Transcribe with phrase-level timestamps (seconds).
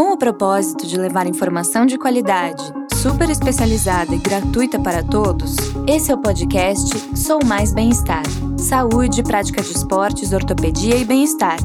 [0.00, 2.62] Com o propósito de levar informação de qualidade,
[3.02, 5.56] super especializada e gratuita para todos,
[5.86, 8.22] esse é o podcast Sou Mais Bem-Estar.
[8.56, 11.58] Saúde, prática de esportes, ortopedia e bem-estar.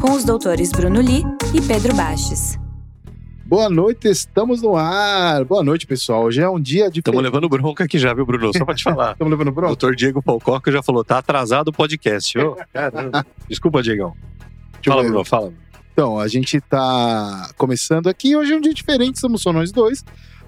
[0.00, 2.56] Com os doutores Bruno Li e Pedro Baches.
[3.44, 5.44] Boa noite, estamos no ar.
[5.44, 6.22] Boa noite, pessoal.
[6.22, 7.00] Hoje é um dia de.
[7.00, 8.56] Estamos levando bronca aqui já, viu, Bruno?
[8.56, 9.10] Só pra te falar.
[9.18, 9.70] Estamos levando O bronca?
[9.70, 12.38] doutor Diego Falcoca já falou, tá atrasado o podcast.
[12.38, 12.56] Ô.
[13.50, 14.14] Desculpa, Diegão.
[14.74, 15.02] Deixa Fala.
[15.02, 15.61] Bruno, fala.
[15.92, 18.34] Então, a gente tá começando aqui.
[18.34, 20.04] Hoje é um dia diferente, somos só nós dois.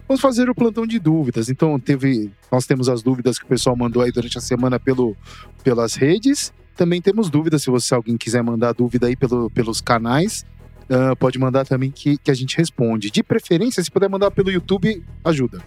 [0.09, 1.49] Vamos fazer o plantão de dúvidas.
[1.49, 5.17] Então, teve, nós temos as dúvidas que o pessoal mandou aí durante a semana pelo,
[5.63, 6.53] pelas redes.
[6.77, 10.45] Também temos dúvidas, se você alguém quiser mandar dúvida aí pelo, pelos canais,
[10.89, 13.11] ah, pode mandar também que, que a gente responde.
[13.11, 15.63] De preferência, se puder mandar pelo YouTube, ajuda.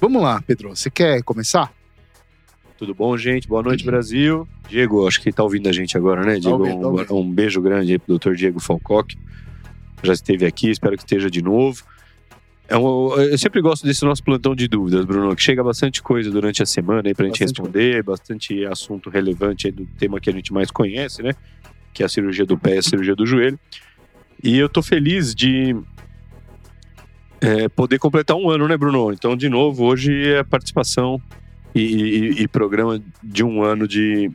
[0.00, 0.70] Vamos lá, Pedro.
[0.70, 1.72] Você quer começar?
[2.78, 3.48] Tudo bom, gente?
[3.48, 4.46] Boa noite, Brasil.
[4.68, 6.58] Diego, acho que tá ouvindo a gente agora, né, Diego?
[6.66, 9.14] ouvindo, tá um, um beijo grande aí pro doutor Diego Falcoca.
[10.02, 11.82] Já esteve aqui, espero que esteja de novo.
[12.68, 16.30] É um- eu sempre gosto desse nosso plantão de dúvidas, Bruno, que chega bastante coisa
[16.30, 20.28] durante a semana aí pra gente Bastante responder, bastante assunto relevante aí do tema que
[20.28, 21.32] a gente mais conhece, né?
[21.94, 23.58] Que é a cirurgia do pé e a cirurgia do joelho.
[24.44, 25.74] E eu tô feliz de
[27.40, 29.12] é, poder completar um ano, né, Bruno?
[29.12, 31.22] Então, de novo, hoje é participação
[31.80, 34.30] e, e- e programa de um ano de.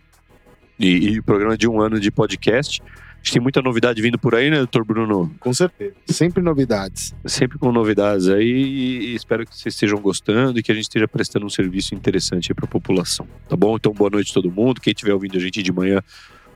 [0.80, 2.82] E, e programa de um ano de podcast.
[2.82, 5.32] A gente tem muita novidade vindo por aí, né, doutor Bruno?
[5.40, 5.94] Com certeza.
[6.08, 7.14] Sempre novidades.
[7.24, 11.08] Sempre com novidades aí e espero que vocês estejam gostando e que a gente esteja
[11.08, 13.76] prestando um serviço interessante para a população, tá bom?
[13.76, 14.82] Então, boa noite a todo mundo.
[14.82, 16.02] Quem estiver ouvindo a gente de manhã,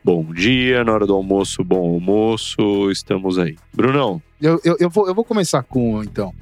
[0.03, 0.83] bom dia.
[0.83, 2.89] Na hora do almoço, bom almoço.
[2.89, 3.55] Estamos aí.
[3.71, 6.33] Brunão, Eu, eu, eu, vou, eu vou começar com então.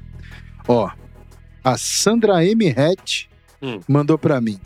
[0.65, 0.89] Ó,
[1.61, 2.69] a Sandra M.
[2.69, 3.25] Hatch
[3.63, 3.79] Hum.
[3.87, 4.59] mandou pra mim.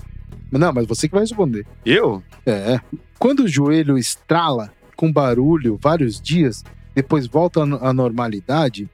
[0.51, 1.65] Não, mas você que vai responder.
[1.85, 2.23] eu?
[2.45, 2.79] É.
[3.19, 6.63] Quando o joelho estrala com barulho vários dias,
[6.95, 8.89] depois volta à no- à normalidade,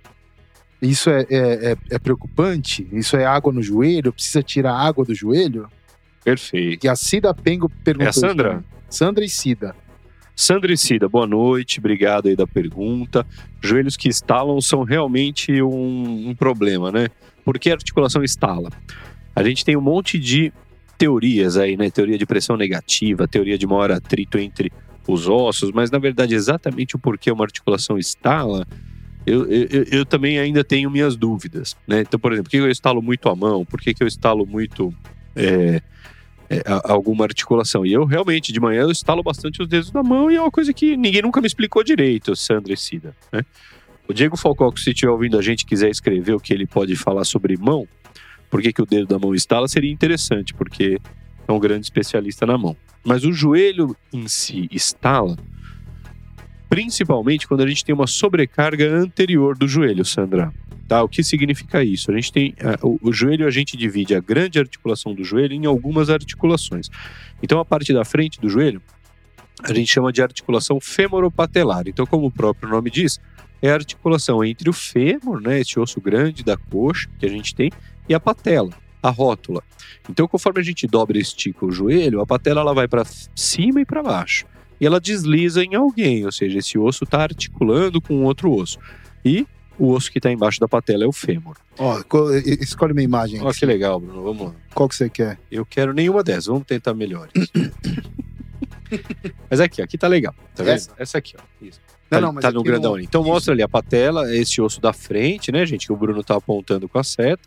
[0.82, 2.86] isso é, é, é- é preocupante?
[2.92, 4.12] Isso é água no joelho?
[4.12, 5.68] Precisa tirar água do joelho?
[6.24, 6.82] Perfeito.
[6.82, 8.06] Que a Cida Pengo perguntou.
[8.06, 8.56] É a isso Sandra?
[8.58, 8.64] mim.
[8.90, 9.76] Sandra e Cida.
[10.36, 13.26] Sandra e Cida, boa noite, obrigado aí da pergunta.
[13.62, 17.08] Joelhos que estalam são realmente um, um problema, né?
[17.46, 18.70] Por que a articulação estala?
[19.36, 20.52] A gente tem um monte de
[20.98, 21.90] teorias aí, né?
[21.90, 24.72] Teoria de pressão negativa, teoria de maior atrito entre
[25.08, 28.66] os ossos, mas na verdade exatamente o porquê uma articulação estala,
[29.26, 32.02] eu, eu, eu- também ainda tenho minhas dúvidas, né?
[32.02, 33.66] Então, por exemplo, por que eu estalo muito a mão?
[33.66, 34.94] Por que, que eu estalo muito
[35.36, 35.82] é,
[36.50, 37.86] é, alguma articulação?
[37.86, 40.52] E eu realmente, de manhã, eu estalo bastante os dedos da mão e é uma
[40.52, 43.42] coisa que ninguém nunca me explicou direito, Sandra e Cida, né?
[44.08, 47.24] O Diego Falcoco, se estiver ouvindo a gente quiser escrever o que ele pode falar
[47.24, 47.88] sobre mão,
[48.54, 51.00] por que, que o dedo da mão estala, seria interessante, porque
[51.48, 52.78] é um grande especialista na mão.
[53.04, 55.36] Mas o joelho em si estala,
[56.70, 60.54] principalmente quando a gente tem uma sobrecarga anterior do joelho, Sandra.
[60.88, 61.02] Tá?
[61.02, 62.12] O que significa isso?
[62.12, 65.56] A gente tem ah, o, o joelho a gente divide a grande articulação do joelho
[65.56, 66.90] em algumas articulações.
[67.42, 68.80] Então a parte da frente do joelho
[69.64, 71.86] a gente chama de articulação femoropatelar.
[71.88, 73.20] Então, como o próprio nome diz,
[73.64, 77.56] é a articulação entre o fêmur, né, esse osso grande da coxa que a gente
[77.56, 77.72] tem,
[78.08, 78.72] e a patela,
[79.02, 79.64] a rótula.
[80.10, 83.04] Então, conforme a gente dobra e estica o joelho, a patela ela vai para
[83.36, 84.46] cima e para baixo.
[84.80, 88.78] E ela desliza em alguém, ou seja, esse osso está articulando com outro osso.
[89.24, 89.48] E
[89.80, 91.56] o osso que está embaixo da patela é o fêmur.
[91.78, 92.00] Ó,
[92.46, 93.42] e- escolhe uma imagem.
[93.42, 94.22] Olha que legal, Bruno.
[94.24, 94.54] Vamos lá.
[94.74, 95.40] Qual que você quer?
[95.50, 97.32] Eu quero nenhuma dessas, vamos tentar melhores.
[99.50, 100.36] Mas aqui, aqui tá legal.
[100.56, 100.76] Tá vendo?
[100.76, 100.92] Essa?
[100.98, 101.66] Essa aqui, ó.
[101.66, 101.80] Isso.
[102.12, 103.06] Não, tá não, tá no grandão ali.
[103.06, 103.30] Então Isso.
[103.32, 106.88] mostra ali a patela, esse osso da frente, né, gente, que o Bruno tá apontando
[106.88, 107.42] com a seta.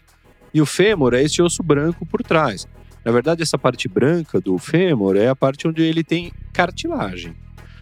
[0.57, 2.67] E o fêmur é esse osso branco por trás.
[3.05, 7.37] Na verdade, essa parte branca do fêmur é a parte onde ele tem cartilagem.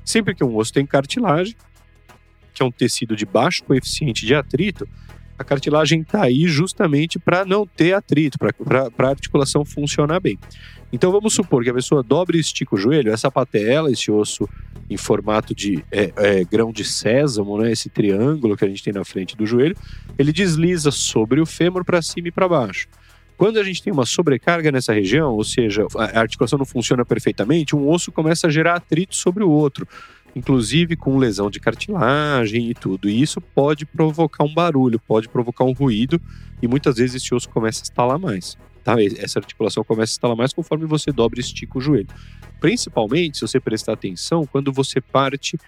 [0.05, 1.55] Sempre que um osso tem cartilagem,
[2.53, 4.89] que é um tecido de baixo coeficiente de atrito,
[5.39, 10.39] a cartilagem está aí justamente para não ter atrito, para a articulação funcionar bem.
[10.93, 14.49] Então vamos supor que a pessoa dobre e estica o joelho, essa patela, esse osso
[14.89, 18.93] em formato de é, é, grão de sésamo, né, esse triângulo que a gente tem
[18.93, 19.76] na frente do joelho,
[20.17, 22.87] ele desliza sobre o fêmur para cima e para baixo.
[23.37, 27.75] Quando a gente tem uma sobrecarga nessa região, ou seja, a articulação não funciona perfeitamente,
[27.75, 29.88] um osso começa a gerar atrito sobre o outro,
[30.35, 33.09] inclusive com lesão de cartilagem e tudo.
[33.09, 36.21] E isso pode provocar um barulho, pode provocar um ruído,
[36.61, 38.59] e muitas vezes esse osso começa a estalar mais.
[38.83, 38.97] Tá?
[39.19, 42.09] Essa articulação começa a estalar mais conforme você dobra e estica o joelho.
[42.61, 45.59] Principalmente, se você prestar atenção, quando você parte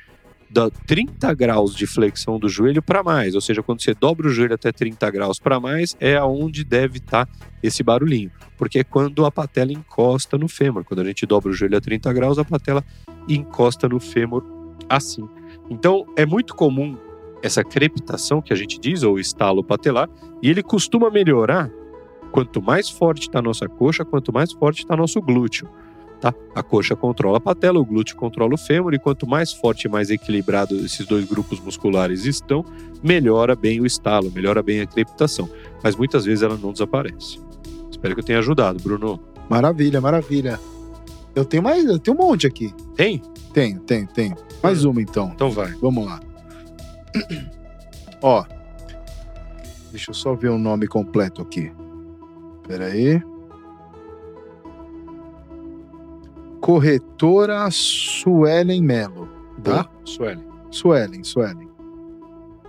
[0.49, 4.31] da 30 graus de flexão do joelho para mais, ou seja, quando você dobra o
[4.31, 7.29] joelho até 30 graus para mais, é aonde deve estar
[7.63, 10.85] esse barulhinho, porque é quando a patela encosta no fêmur.
[10.85, 12.85] Quando a gente dobra o joelho a 30 graus, a patela
[13.29, 14.45] encosta no fêmur
[14.89, 15.29] assim.
[15.69, 16.97] Então, é muito comum
[17.43, 20.09] essa crepitação que a gente diz, ou estalo patelar,
[20.43, 21.71] e ele costuma melhorar
[22.31, 25.69] quanto mais forte está a nossa coxa, quanto mais forte está nosso glúteo.
[26.21, 26.35] Tá?
[26.55, 29.89] A coxa controla a patela, o glúteo controla o fêmur, e quanto mais forte e
[29.89, 32.65] mais equilibrado esses dois grupos musculares estão,
[33.03, 35.49] melhora bem o estalo, melhora bem a crepitação.
[35.83, 37.39] Mas muitas vezes ela não desaparece.
[37.91, 39.21] Espero que eu tenha ajudado, Bruno.
[39.49, 40.59] Maravilha, maravilha.
[41.35, 42.75] Eu tenho mais, eu tenho um monte aqui.
[42.95, 43.23] Tem?
[43.53, 44.37] Tenho, tenho, tenho.
[44.67, 45.31] Mais uma então.
[45.35, 45.73] Então vai.
[45.81, 46.21] Vamos lá.
[48.23, 48.45] Ó.
[49.91, 51.73] Deixa eu só ver o nome completo aqui.
[52.67, 53.23] Pera aí.
[56.61, 59.29] Corretora Suelen Melo,
[59.63, 59.89] tá?
[60.05, 60.45] Sueli.
[60.71, 61.69] Suelen, Suelen.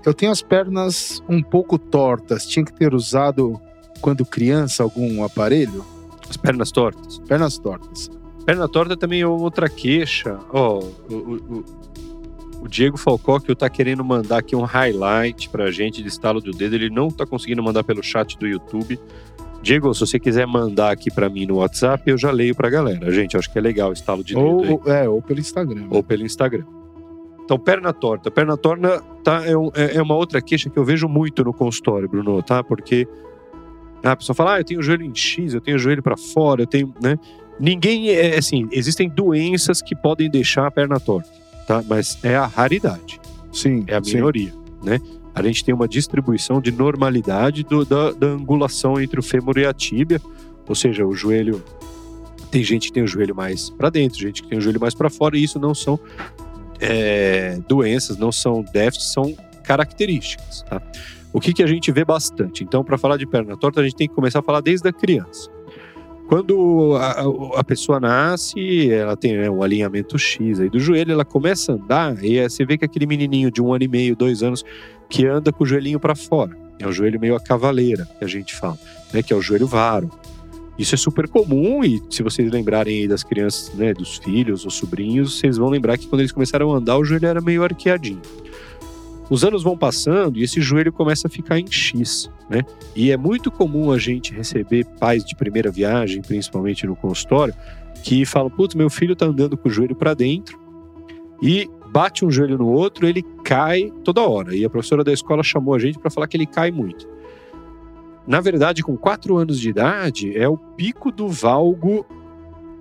[0.06, 2.46] Eu tenho as pernas um pouco tortas.
[2.46, 3.60] Tinha que ter usado,
[4.00, 5.84] quando criança, algum aparelho?
[6.30, 7.18] As pernas tortas.
[7.28, 8.10] Pernas tortas.
[8.48, 10.40] Perna torta também é outra queixa.
[10.54, 11.66] Ó, o, o, o-
[12.64, 16.52] o Diego Falcó, que tá querendo mandar aqui um highlight pra gente de estalo do
[16.52, 18.98] dedo, ele não tá conseguindo mandar pelo chat do YouTube.
[19.62, 23.12] Diego, se você quiser mandar aqui pra mim no WhatsApp, eu já leio pra galera.
[23.12, 25.88] Gente, acho que é legal o estalo de dedo Ou, é, ou pelo Instagram.
[25.90, 26.64] ou pelo Instagram.
[27.44, 28.32] Então, perna torta.
[28.32, 31.54] Perna torta tá, é, um- é- é uma outra queixa que eu vejo muito no
[31.54, 32.64] consultório, Bruno, tá?
[32.64, 33.08] Porque
[34.04, 36.16] a pessoa fala, ah, eu tenho o joelho em X, eu tenho o joelho para
[36.18, 37.18] fora, eu tenho, né?
[37.59, 41.30] Ninguém, é assim, existem doenças que podem deixar a perna torta,
[41.65, 41.83] tá?
[41.88, 43.19] Mas é a raridade,
[43.51, 44.15] Sim, é a sim.
[44.15, 45.00] minoria, né?
[45.33, 49.65] A gente tem uma distribuição de normalidade do- da, da angulação entre o fêmur e
[49.65, 50.19] a tíbia,
[50.68, 51.63] ou seja, o joelho
[52.51, 54.94] tem gente que tem o joelho mais para dentro, gente que tem o joelho mais
[54.95, 56.00] para fora, e isso não são
[56.80, 60.63] é, doenças, não são déficits, são características.
[60.63, 60.81] Tá?
[61.33, 62.63] O que, que a gente vê bastante?
[62.63, 64.94] Então, para falar de perna torta, a gente tem que começar a falar desde a
[64.94, 65.50] criança.
[66.27, 71.24] Quando a, a- pessoa nasce, ela tem né, um alinhamento X aí do joelho, ela
[71.24, 74.44] começa a andar e você vê que aquele menininho de um ano e meio, dois
[74.44, 74.63] anos,
[75.09, 76.51] que anda com o joelhinho para fora.
[76.79, 78.77] É um joelho meio a cavaleira, que a gente fala,
[79.13, 80.12] né, que é o joelho varo.
[80.77, 84.69] Isso é super comum e se vocês lembrarem aí das crianças, né, dos filhos ou
[84.69, 88.21] sobrinhos, vocês vão lembrar que quando eles começaram a andar, o joelho era meio arqueadinho.
[89.29, 92.62] Os anos vão passando e esse joelho começa a ficar em X, né?
[92.95, 97.53] E é muito comum a gente receber pais de primeira viagem, principalmente no consultório,
[98.03, 100.57] que falam: "Putz, meu filho tá andando com o joelho para dentro
[101.41, 104.56] e bate um joelho no outro, ele cai toda hora".
[104.56, 107.07] E a professora da escola chamou a gente para falar que ele cai muito.
[108.25, 112.06] Na verdade, com quatro anos de idade, é o pico do valgo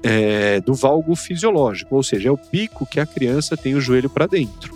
[0.02, 4.08] é, do valgo fisiológico, ou seja, é o pico que a criança tem o joelho
[4.08, 4.75] para dentro.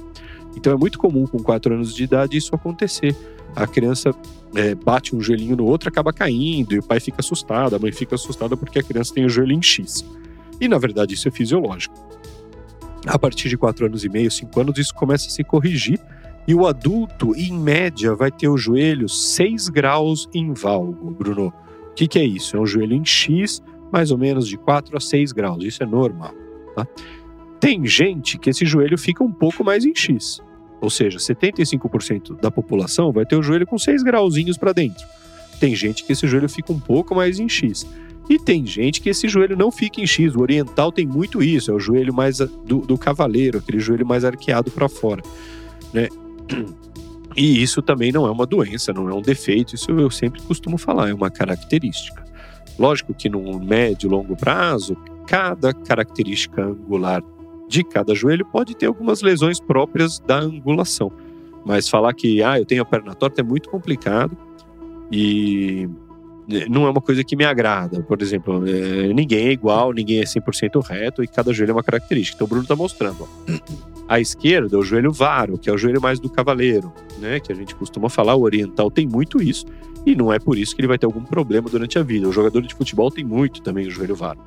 [0.57, 3.17] Então é muito comum com quatro anos de idade isso acontecer.
[3.55, 4.15] A criança
[4.55, 7.93] é, bate um joelhinho no outro, acaba caindo, e o pai fica assustado, a mãe
[7.93, 10.05] fica assustada porque a criança tem o joelho em X.
[10.61, 11.95] E na verdade isso é fisiológico.
[13.07, 15.99] A partir de quatro anos e meio, cinco anos, isso começa a se corrigir
[16.47, 21.53] e o adulto, em média, vai ter o joelho 6 graus em valgo, Bruno.
[21.91, 22.57] O que, que é isso?
[22.57, 23.63] É um joelho em X,
[23.93, 25.63] mais ou menos de 4 a 6 graus.
[25.63, 26.33] Isso é normal.
[26.75, 26.87] Tá?
[27.61, 30.41] Tem gente que esse joelho fica um pouco mais em X.
[30.81, 35.07] Ou seja, 75% da população vai ter o joelho com 6 grauzinhos para dentro.
[35.61, 37.87] Tem gente que esse joelho fica um pouco mais em X.
[38.31, 40.35] E tem gente que esse joelho não fica em X.
[40.35, 41.71] O oriental tem muito isso.
[41.71, 45.23] É o joelho mais do, do cavaleiro, aquele joelho mais arqueado para fora.
[45.93, 46.09] Né?
[47.37, 50.77] E isso também não é uma doença, não é um defeito, isso eu sempre costumo
[50.77, 52.25] falar, é uma característica.
[52.79, 54.97] Lógico que no médio e longo prazo,
[55.27, 57.23] cada característica angular
[57.71, 61.13] de cada joelho pode ter algumas lesões próprias da angulação.
[61.65, 64.37] Mas falar que ah, eu tenho a perna torta é muito complicado
[65.13, 65.89] e
[66.51, 68.03] eh, não é uma coisa que me agrada.
[68.03, 71.83] Por exemplo, eh, ninguém é igual, ninguém é 100% reto e cada joelho é uma
[71.85, 72.35] característica.
[72.37, 73.23] Então o Bruno está mostrando.
[73.23, 73.53] Ó.
[74.09, 77.39] À esquerda, o joelho varo, que é o joelho mais do cavaleiro, né?
[77.39, 79.65] Que a gente costuma falar, o oriental tem muito isso,
[80.05, 82.29] e não é por isso que ele vai ter algum problema durante a vida.
[82.29, 84.41] O jogador de futebol tem muito também o joelho varo.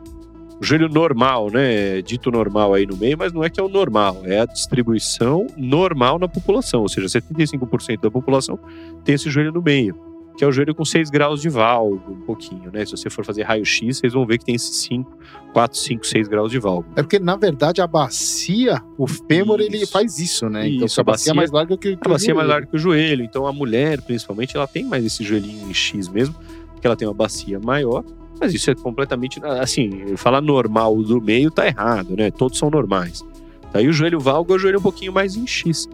[0.64, 2.02] O joelho normal, né?
[2.02, 5.46] Dito normal aí no meio, mas não é que é o normal, é a distribuição
[5.58, 8.58] normal na população, ou seja, 75% da população
[9.04, 9.94] tem esse joelho no meio,
[10.38, 12.86] que é o joelho com 6 graus de valgo, um pouquinho, né?
[12.86, 15.18] Se você for fazer raio-x, vocês vão ver que tem esses 5,
[15.52, 16.86] 4, 5, 6 graus de valgo.
[16.96, 19.92] É porque, na verdade, a bacia, o fêmur, ele Isso.
[19.92, 20.70] faz isso, né?
[20.70, 22.48] então, Isso, se a a bacia é mais larga que, que A bacia é mais
[22.48, 25.74] o larga que o joelho, então a mulher, principalmente, ela tem mais esse joelhinho em
[25.74, 26.34] X mesmo,
[26.72, 28.06] porque ela tem uma bacia maior,
[28.40, 32.32] mas isso é completamente, assim, falar normal do meio tá errado, né?
[32.32, 33.24] Todos são normais.
[33.72, 35.88] Daí o joelho valgo é o joelho um pouquinho mais em X.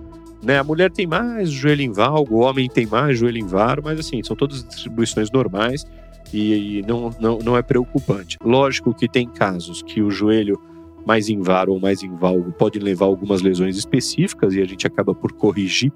[0.43, 0.57] Né?
[0.57, 3.99] A mulher tem mais joelho em valgo, o homem tem mais joelho em varo, mas
[3.99, 5.85] assim, são todas distribuições normais
[6.33, 8.37] e, e não, não, não é preocupante.
[8.43, 10.59] Lógico que tem casos que o joelho
[11.05, 14.85] mais em varo ou mais em valgo pode levar algumas lesões específicas e a gente
[14.85, 15.91] acaba por corrigir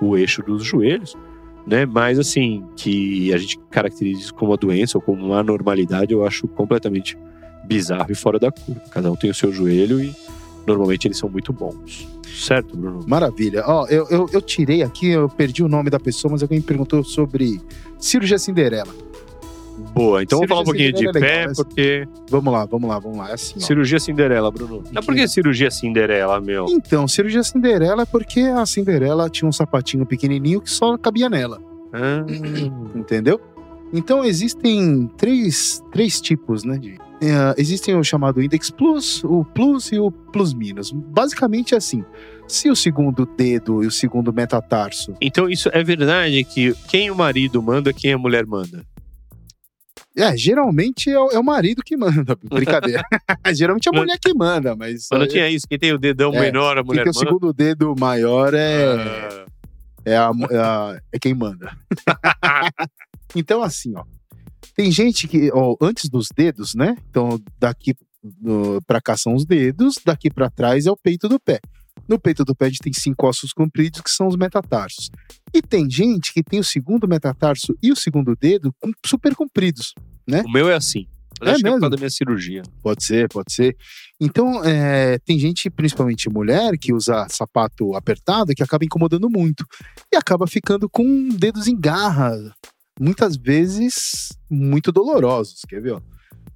[0.00, 1.16] o eixo dos joelhos,
[1.68, 1.84] né?
[1.84, 6.24] Mas assim, que a gente caracteriza isso como uma doença ou como uma anormalidade, eu
[6.24, 7.16] acho completamente
[7.64, 8.80] bizarro e fora da curva.
[8.90, 10.14] Cada um tem o seu joelho e
[10.66, 12.08] normalmente eles são muito bons.
[12.26, 13.04] Certo, Bruno?
[13.06, 13.62] Maravilha.
[13.66, 16.64] Ó, eu, eu, eu tirei aqui, eu perdi o nome da pessoa, mas alguém me
[16.64, 17.60] perguntou sobre
[17.98, 19.07] cirurgia Cinderela.
[19.94, 22.08] Boa, então vamos falar um pouquinho de é pé, legal, porque.
[22.30, 23.30] Vamos lá, vamos lá, vamos lá.
[23.30, 23.58] É assim.
[23.60, 24.82] Cirurgia Cinderela, Bruno.
[24.92, 26.66] Não, por que cirurgia Cinderela, meu?
[26.68, 31.60] Então, cirurgia Cinderela é porque a Cinderela tinha um sapatinho pequenininho que só cabia nela,
[31.92, 32.24] Ah,
[32.94, 33.40] entendeu?
[33.92, 36.76] Então existem três, três tipos, né?
[36.78, 40.92] De, é, existem o chamado Index Plus, o Plus e o Plus Minus.
[40.92, 42.04] Basicamente é assim:
[42.46, 47.16] se o segundo dedo e o segundo metatarso Então isso é verdade que quem o
[47.16, 48.84] marido manda, quem a mulher manda.
[50.18, 52.36] É, geralmente é o, é o marido que manda.
[52.44, 53.02] Brincadeira.
[53.54, 55.08] geralmente é a mulher que manda, mas.
[55.12, 57.52] É, tinha isso, quem tem o dedão É, menor, a quem mulher tem o segundo
[57.52, 59.46] dedo maior é, Ah,
[60.04, 61.70] é, a, é, a- é quem manda.
[63.34, 64.04] então, assim, ó.
[64.74, 66.96] Tem gente que, ó, antes dos dedos, né?
[67.10, 67.94] Então, daqui
[68.40, 71.60] no, pra cá são os dedos, daqui pra trás é o peito do pé.
[72.06, 75.10] No peito do pé a gente tem cinco ossos compridos, que são os metatarsos.
[75.54, 78.74] E tem gente que tem o segundo metatarso e o segundo dedo
[79.04, 79.94] super compridos.
[80.44, 81.06] O meu é assim.
[81.40, 81.80] Mas É acho que é por mesmo?
[81.82, 82.62] causa da minha cirurgia.
[82.82, 83.76] Pode ser, pode ser.
[84.20, 89.64] Então, é, tem gente, principalmente mulher, que usa sapato apertado, que acaba incomodando muito.
[90.12, 92.32] E acaba ficando com dedos em garra.
[93.00, 95.60] Muitas vezes muito dolorosos.
[95.68, 95.92] Quer ver?
[95.92, 96.00] Ó?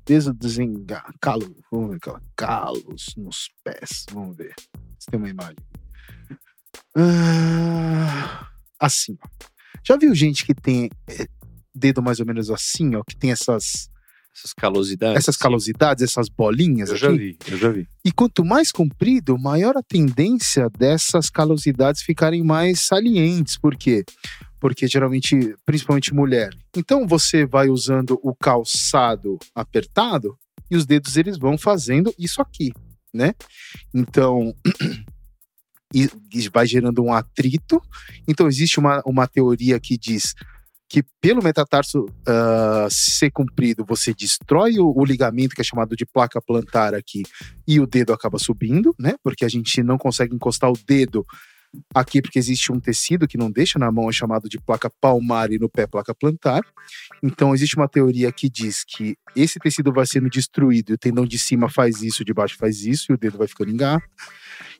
[0.04, 1.14] Dedos em garra.
[1.20, 4.04] Calo, vamos ver, calo- calos nos pés.
[4.12, 4.52] Vamos ver
[5.02, 5.56] se tem uma imagem.
[6.96, 8.46] Ah,
[8.78, 9.28] assim, ó.
[9.84, 11.26] Já viu gente que tem é,
[11.74, 13.02] dedo mais ou menos assim, ó?
[13.02, 13.90] Que tem essas,
[14.34, 15.16] Essas calosidades.
[15.18, 15.40] essas sim.
[15.42, 17.02] calosidades, essas bolinhas Eu aqui?
[17.04, 17.88] já vi, eu já vi.
[18.04, 23.58] E quanto mais comprido, maior a tendência dessas calosidades ficarem mais salientes.
[23.58, 24.04] Por quê?
[24.60, 26.50] Porque geralmente, principalmente mulher.
[26.76, 30.38] Então você vai usando o calçado apertado
[30.70, 32.72] e os dedos eles vão fazendo isso aqui,
[33.12, 33.34] né?
[33.94, 34.54] Então
[36.52, 37.80] vai gerando um atrito.
[38.26, 40.34] Então existe uma, uma teoria que diz
[40.88, 46.04] que pelo metatarso ah, ser comprido, você destrói o, o ligamento que é chamado de
[46.04, 47.22] placa plantar aqui
[47.66, 49.14] e o dedo acaba subindo, né?
[49.22, 51.24] Porque a gente não consegue encostar o dedo
[51.94, 55.50] aqui porque existe um tecido que não deixa na mão, é chamado de placa palmar
[55.52, 56.62] e no pé placa plantar.
[57.22, 61.24] Então existe uma teoria que diz que esse tecido vai sendo destruído e o tendão
[61.24, 63.76] de cima faz isso, o de baixo faz isso e o dedo vai ficando em
[63.76, 64.02] garra.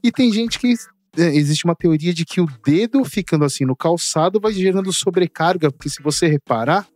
[0.03, 0.75] E tem gente que
[1.17, 5.71] é, existe uma teoria de que o dedo ficando assim no calçado vai gerando sobrecarga,
[5.71, 6.87] porque se você reparar,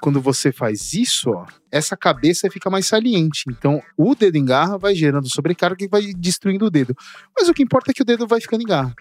[0.00, 3.44] quando você faz isso, ó, essa cabeça fica mais saliente.
[3.48, 6.94] Então, o dedo em garra vai gerando sobrecarga e vai destruindo o dedo.
[7.38, 8.94] Mas o que importa é que o dedo vai ficando em garra.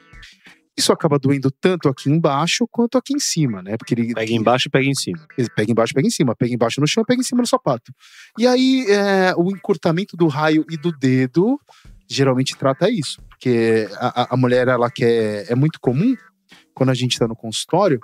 [0.78, 3.78] Isso acaba doendo tanto aqui embaixo quanto aqui em cima, né?
[3.78, 5.26] Porque ele Pega embaixo e pega em cima.
[5.38, 7.94] ele Pega embaixo, pega em cima, pega embaixo no chão, pega em cima no sapato.
[8.38, 11.58] E aí, é, o encurtamento do raio e do dedo
[12.10, 13.22] geralmente trata isso.
[13.30, 15.50] Porque a, a- a mulher, ela quer.
[15.50, 16.14] É muito comum,
[16.74, 18.00] quando a gente está no consultório,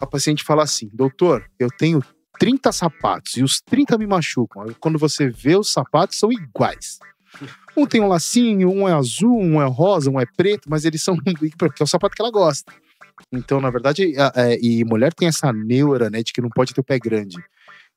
[0.00, 2.02] a paciente fala assim: doutor, eu tenho
[2.38, 4.66] 30 sapatos e os 30 me machucam.
[4.80, 6.98] Quando você vê, os sapatos são iguais.
[7.76, 11.02] Um tem um lacinho, um é azul, um é rosa, um é preto, mas eles
[11.02, 11.16] são.
[11.58, 12.72] Porque é o sapato que ela gosta.
[13.32, 16.80] Então, na verdade, é, e mulher tem essa neura, né, de que não pode ter
[16.80, 17.36] o pé grande.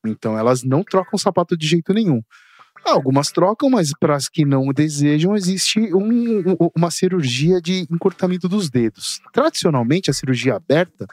[0.06, 2.22] Então, elas não trocam sapato de jeito nenhum.
[2.86, 8.70] Algumas trocam, mas para as que não desejam, existe um- uma cirurgia de encurtamento dos
[8.70, 9.20] dedos.
[9.34, 11.06] Tradicionalmente, a cirurgia aberta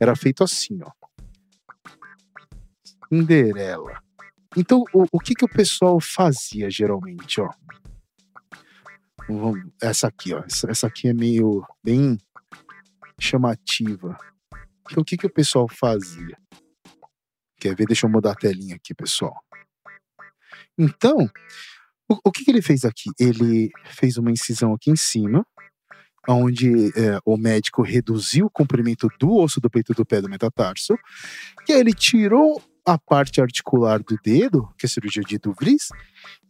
[0.00, 0.90] era feita assim, ó.
[3.12, 4.00] Cinderela.
[4.56, 7.50] Então, o, o que, que o pessoal fazia geralmente, ó?
[9.80, 10.42] Essa aqui, ó.
[10.68, 12.18] Essa aqui é meio bem
[13.20, 14.16] chamativa.
[14.90, 16.36] Então, o que, que o pessoal fazia?
[17.58, 17.86] Quer ver?
[17.86, 19.34] Deixa eu mudar a telinha aqui, pessoal.
[20.78, 21.30] Então,
[22.08, 23.10] o, o que, que ele fez aqui?
[23.18, 25.46] Ele fez uma incisão aqui em cima,
[26.28, 30.94] onde é, o médico reduziu o comprimento do osso do peito do pé do metatarso,
[31.68, 35.88] e aí ele tirou a parte articular do dedo, que é a cirurgia de Duvries,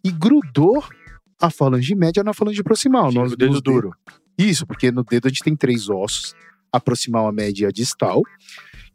[0.04, 0.82] e grudou
[1.40, 3.10] a falange média na falange proximal.
[3.10, 3.90] Tira nos- o dedo duro.
[4.38, 6.34] isso, porque no dedo a gente tem três ossos,
[6.72, 8.22] a proximal, a média e a distal.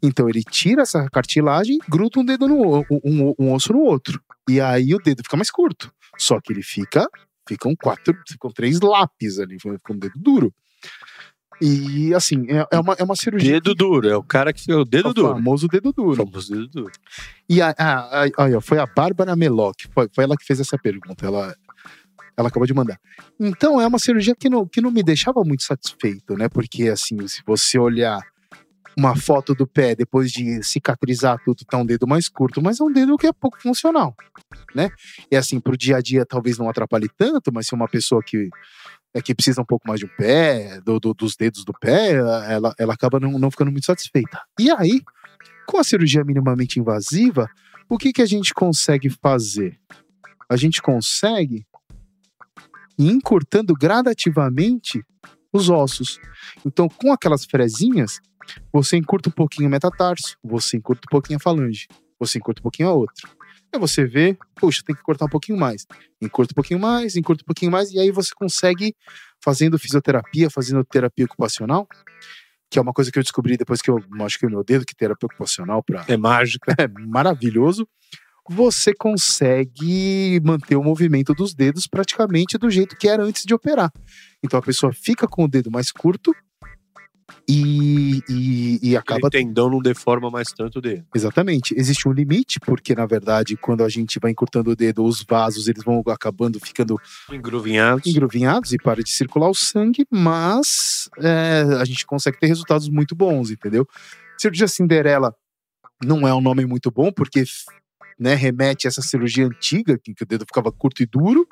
[0.02, 4.20] Então ele tira essa cartilagem, gruda um dedo no um, um osso no outro.
[4.48, 5.92] E aí o dedo fica mais curto.
[6.18, 7.08] Só que ele fica,
[7.48, 10.54] ficam quatro, ficam três lápis ali, fica um dedo duro.
[11.60, 13.52] E assim, é, é uma, é uma cirurgia.
[13.52, 15.34] Dedo duro, é o cara que o é dedo o duro.
[15.34, 16.26] famoso dedo O duro.
[16.26, 16.92] famoso dedo duro.
[17.48, 21.24] E a, a, a- foi a Bárbara Meloc, foi, foi ela que fez essa pergunta.
[21.26, 21.54] Ela,
[22.36, 22.98] ela acabou de mandar.
[23.40, 26.48] Então, é uma cirurgia que não, que não me deixava muito satisfeito, né?
[26.48, 28.20] Porque, assim, se você olhar
[28.98, 32.84] uma foto do pé depois de cicatrizar tudo, tá um dedo mais curto, mas é
[32.84, 34.14] um dedo que é pouco funcional,
[34.74, 34.88] né?
[35.30, 38.48] E assim, pro dia a dia talvez não atrapalhe tanto, mas se uma pessoa que
[39.16, 42.12] é que precisa um pouco mais de um pé, do, do- dos dedos do pé,
[42.12, 44.40] ela, ela acaba não, não ficando muito satisfeita.
[44.60, 45.00] E aí,
[45.66, 47.48] com a cirurgia minimamente invasiva,
[47.88, 49.78] o que, que a gente consegue fazer?
[50.48, 51.66] A gente consegue
[52.98, 55.02] ir encurtando gradativamente
[55.52, 56.18] os ossos.
[56.64, 58.20] Então, com aquelas frezinhas,
[58.72, 61.86] você encurta um pouquinho o metatarso, você encurta um pouquinho a falange,
[62.18, 63.28] você encurta um pouquinho a outra.
[63.72, 65.86] Aí você vê, puxa, tem que cortar um pouquinho mais.
[66.20, 68.94] Encurta um pouquinho mais, encurta um pouquinho mais, e aí você consegue,
[69.42, 71.86] fazendo fisioterapia, fazendo terapia ocupacional,
[72.70, 74.94] que é uma coisa que eu descobri depois que eu machuquei o meu dedo, que
[74.94, 76.74] terapia ocupacional para É mágica.
[76.78, 77.86] é maravilhoso.
[78.48, 83.90] Você consegue manter o movimento dos dedos praticamente do jeito que era antes de operar.
[84.42, 86.32] Então a pessoa fica com o dedo mais curto
[87.48, 91.04] e, e, e acaba Aquele tendão não deforma mais tanto o dedo.
[91.14, 91.74] Exatamente.
[91.76, 95.68] Existe um limite, porque na verdade, quando a gente vai encurtando o dedo, os vasos
[95.68, 98.06] eles vão acabando ficando Engruvinhados.
[98.06, 103.14] engruvinhados e para de circular o sangue, mas é, a gente consegue ter resultados muito
[103.14, 103.86] bons, entendeu?
[104.38, 105.34] Cirurgia Cinderela
[106.04, 107.44] não é um nome muito bom, porque
[108.18, 111.46] né, remete a essa cirurgia antiga, que o dedo ficava curto e duro,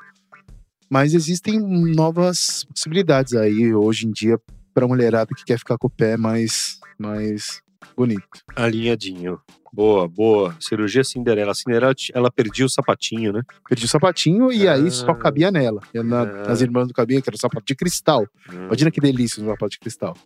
[0.91, 4.39] mas existem novas possibilidades aí hoje em dia
[4.75, 7.63] para mulherada que quer ficar com o pé mais, mais
[7.97, 8.27] bonito.
[8.57, 9.41] Alinhadinho.
[9.73, 10.57] Boa, boa.
[10.61, 11.51] Cirurgia Cinderela.
[11.51, 13.43] A Cinderela, ela perdia o sapatinho, né?
[13.69, 15.15] Perdi o sapatinho e aí só Ah.
[15.17, 15.81] cabia nela.
[15.93, 16.49] Na- Ah.
[16.49, 18.23] Nas irmãs do cabia, que era o sapato de cristal.
[18.53, 18.67] Hum.
[18.67, 20.17] Imagina que delícia um sapato de cristal.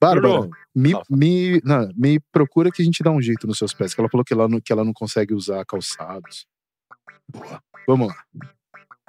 [0.00, 3.94] Bárbara, me, me, não, me procura que a gente dá um jeito nos seus pés.
[3.94, 6.46] Que ela falou que ela não, que ela não consegue usar calçados.
[7.28, 7.60] Boa.
[7.88, 8.14] Vamos lá.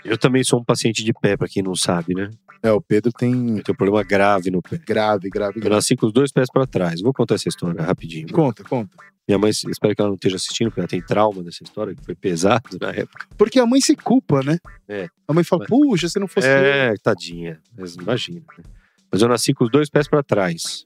[0.05, 2.29] Eu também sou um paciente de pé, pra quem não sabe, né?
[2.63, 4.77] É, o Pedro tem Eu tenho um problema grave no pé.
[4.77, 5.75] grave, grave, Eu grave.
[5.75, 7.01] nasci com os dois pés pra trás.
[7.01, 8.27] Vou contar essa história rapidinho.
[8.31, 8.89] Conta, conta.
[9.27, 12.05] Minha mãe, espero que ela não esteja assistindo, porque ela tem trauma dessa história, que
[12.05, 13.25] foi pesado na época.
[13.37, 14.57] Porque a mãe se culpa, né?
[14.87, 15.07] É.
[15.27, 16.47] A mãe fala, Mas- puxa, se não fosse.
[16.47, 17.59] eu." É, tadinha.
[17.77, 18.41] Mas imagina.
[18.57, 18.63] né?
[19.11, 20.85] Mas eu nasci com os dois pés pra trás.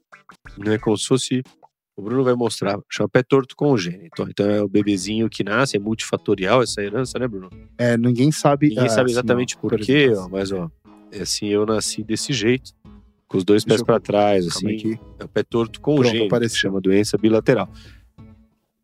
[0.57, 1.43] Não é como se fosse.
[1.99, 2.79] O Bruno vai mostrar.
[2.89, 4.25] Chama pé torto congênito.
[4.29, 7.49] Então é o bebezinho que nasce, é multifatorial essa herança, né, Bruno?
[7.77, 8.69] É, ninguém sabe.
[8.69, 10.71] Ninguém ah, sabe assim, exatamente ó, por quê, exemplo, ó, mas ó.
[11.11, 12.71] É assim, eu nasci desse jeito.
[13.27, 14.73] Com os dois Deixa pés pra trás, assim.
[14.73, 14.99] aqui.
[15.19, 16.57] É o pé torto congênito, apareceu.
[16.57, 17.69] chama doença bilateral.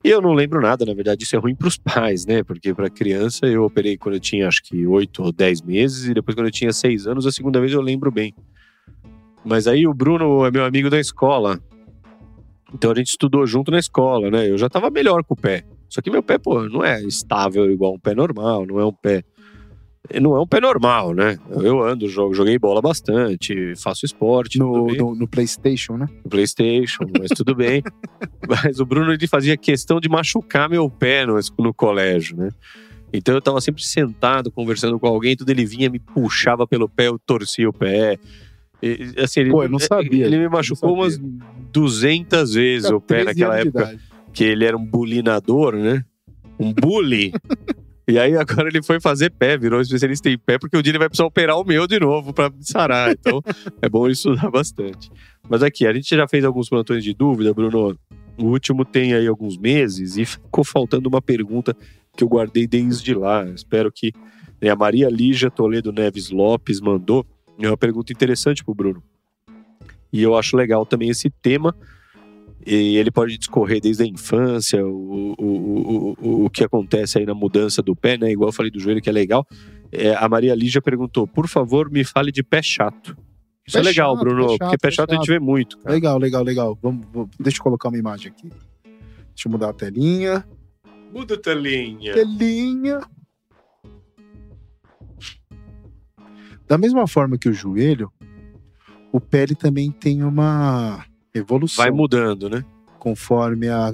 [0.04, 2.44] E eu não lembro nada, na verdade, isso é ruim pros pais, né?
[2.44, 6.14] Porque pra criança eu operei quando eu tinha acho que 8 ou 10 meses, e
[6.14, 8.36] depois quando eu tinha 6 anos, a segunda vez eu lembro bem.
[9.46, 11.62] Mas aí o Bruno é meu amigo da escola.
[12.74, 14.50] Então a gente estudou junto na escola, né?
[14.50, 15.64] Eu já tava melhor com o pé.
[15.90, 18.92] Só que meu pé, pô, não é estável igual um pé normal, não é um
[18.92, 19.24] pé.
[20.22, 21.40] Não é um pé normal, né?
[21.50, 24.60] Eu ando, jogo, joguei bola bastante, faço esporte.
[24.60, 26.08] No, no, no PlayStation, né?
[26.24, 27.82] no PlayStation, mas tudo bem.
[28.48, 32.50] Mas o Bruno ele fazia questão de machucar meu pé no, no colégio, né?
[33.12, 37.08] Então eu tava sempre sentado conversando com alguém, tudo ele vinha, me puxava pelo pé,
[37.08, 38.20] eu torcia o pé.
[38.86, 41.20] E, assim, ele, Pô, eu não sabia, Ele me machucou umas
[41.72, 44.00] 200 vezes o pé 13 naquela época,
[44.32, 46.06] que ele era um bulinador, né?
[46.60, 47.34] Um bully.
[48.08, 51.00] E aí agora ele foi fazer pé, virou especialista em pé, porque o dia ele
[51.00, 53.12] vai precisar operar o meu de novo pra sarar.
[53.12, 53.42] Então
[53.82, 55.10] é bom ele estudar bastante.
[55.50, 57.98] Mas aqui, a gente já fez alguns plantões de dúvida, Bruno.
[58.38, 61.76] O último tem aí alguns meses e ficou faltando uma pergunta
[62.16, 63.44] que eu guardei desde lá.
[63.46, 64.14] Espero que
[64.62, 67.26] né, a Maria Lígia Toledo Neves Lopes mandou.
[67.60, 69.04] É uma pergunta interessante pro Bruno.
[70.12, 71.76] E eu acho legal também esse tema.
[72.66, 77.26] E ele pode discorrer desde a infância, o, o, o, o, o que acontece aí
[77.26, 78.32] na mudança do pé, né?
[78.32, 79.46] Igual eu falei do joelho, que é legal.
[79.92, 83.16] É, a Maria Lígia perguntou: por favor, me fale de pé chato.
[83.68, 85.40] Isso Pé é legal, chato, Bruno, pé chato, porque pé pé chato, a gente vê
[85.40, 85.94] muito, cara.
[85.94, 86.80] Legal, legal, legal.
[86.82, 88.50] Vamos, vamos- deixa eu colocar uma imagem aqui.
[88.50, 90.44] Deixa eu mudar a telinha.
[91.14, 92.14] Muda a telinha.
[92.14, 93.00] Telinha.
[96.68, 98.12] Da mesma forma que o joelho,
[99.12, 102.64] o pé ele também tem uma evolução Vai mudando, né?
[103.00, 103.94] conforme a,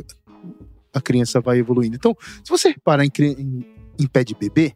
[0.93, 1.95] a criança vai evoluindo.
[1.97, 3.65] Então, se você reparar em, em-
[3.99, 4.73] em pé de bebê,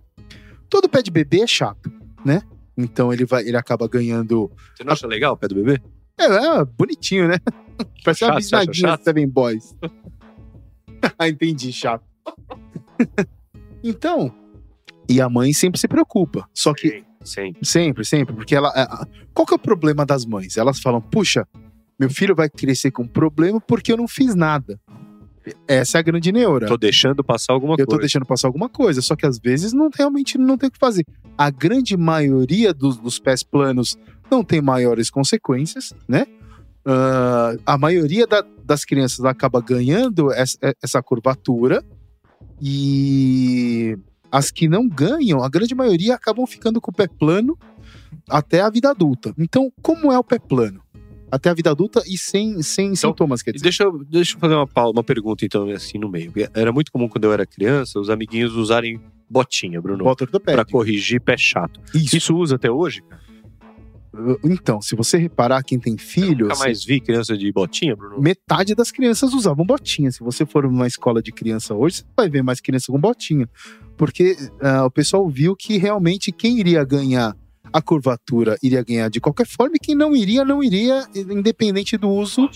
[0.70, 1.90] todo pé de bebê é chato,
[2.26, 2.42] né?
[2.78, 4.52] Então ele vai, ele acaba ganhando.
[4.76, 5.82] Você não acha legal o pé do bebê?
[6.18, 7.38] É, é bonitinho, né?
[8.04, 9.76] Parece uma Chato, acha bisnaguinha Seven Boys.
[11.18, 12.04] ah, entendi, chato.
[13.84, 14.34] então,
[15.08, 16.48] e a mãe sempre se preocupa.
[16.54, 17.06] Só que Sim.
[17.64, 18.72] Sempre, sempre, porque ela.
[19.34, 20.58] Qual que é o problema das mães?
[20.58, 21.48] Elas falam, puxa,
[22.00, 24.80] meu filho vai crescer com problema porque eu não fiz nada.
[25.68, 26.68] Essa é a grande neura.
[26.68, 28.02] Tô deixando passar alguma Eu tô coisa.
[28.02, 31.06] deixando passar alguma coisa, só que às vezes não realmente não tem o que fazer.
[31.38, 33.98] A grande maioria dos, dos pés planos
[34.30, 36.26] não tem maiores consequências, né?
[36.88, 41.84] Uh, a maioria da, das crianças acaba ganhando essa, essa, curvatura
[42.62, 43.98] e
[44.36, 47.58] as que não ganham, a grande maioria acabam ficando com o pé plano
[48.30, 49.34] até a vida adulta.
[49.38, 50.82] Então, como é o pé plano?
[51.32, 53.64] Até a vida adulta e sem, sem então, sintomas, quer dizer.
[53.64, 56.34] Deixa, eu, deixa eu fazer uma, uma pergunta, então, assim, no meio.
[56.54, 60.04] Era muito comum quando eu era criança os amiguinhos usarem botinha, Bruno.
[60.04, 61.80] Bota Para corrigir pé chato.
[61.94, 62.18] Isso.
[62.18, 63.24] Isso usa até hoje, cara?
[64.44, 66.48] Então, se você reparar quem tem filhos.
[66.48, 68.22] Nunca mais vi criança de botinha, Bruno?
[68.22, 70.12] Metade das crianças usavam botinha.
[70.12, 73.50] Se você for numa escola de criança hoje, você vai ver mais criança com botinha.
[73.98, 77.36] Porque uh, o pessoal viu que realmente quem iria ganhar
[77.76, 82.10] a curvatura iria ganhar de qualquer forma e quem não iria, não iria, independente do
[82.10, 82.50] uso,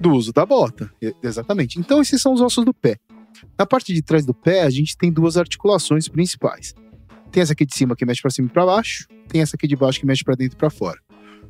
[0.00, 0.92] do uso da bota.
[1.22, 1.78] Exatamente.
[1.78, 2.96] Então, esses são os ossos do pé.
[3.56, 6.74] Na parte de trás do pé, a gente tem duas articulações principais.
[7.30, 9.68] Tem essa aqui de cima que mexe para cima e para baixo, tem essa aqui
[9.68, 10.98] de baixo que mexe para dentro e para fora.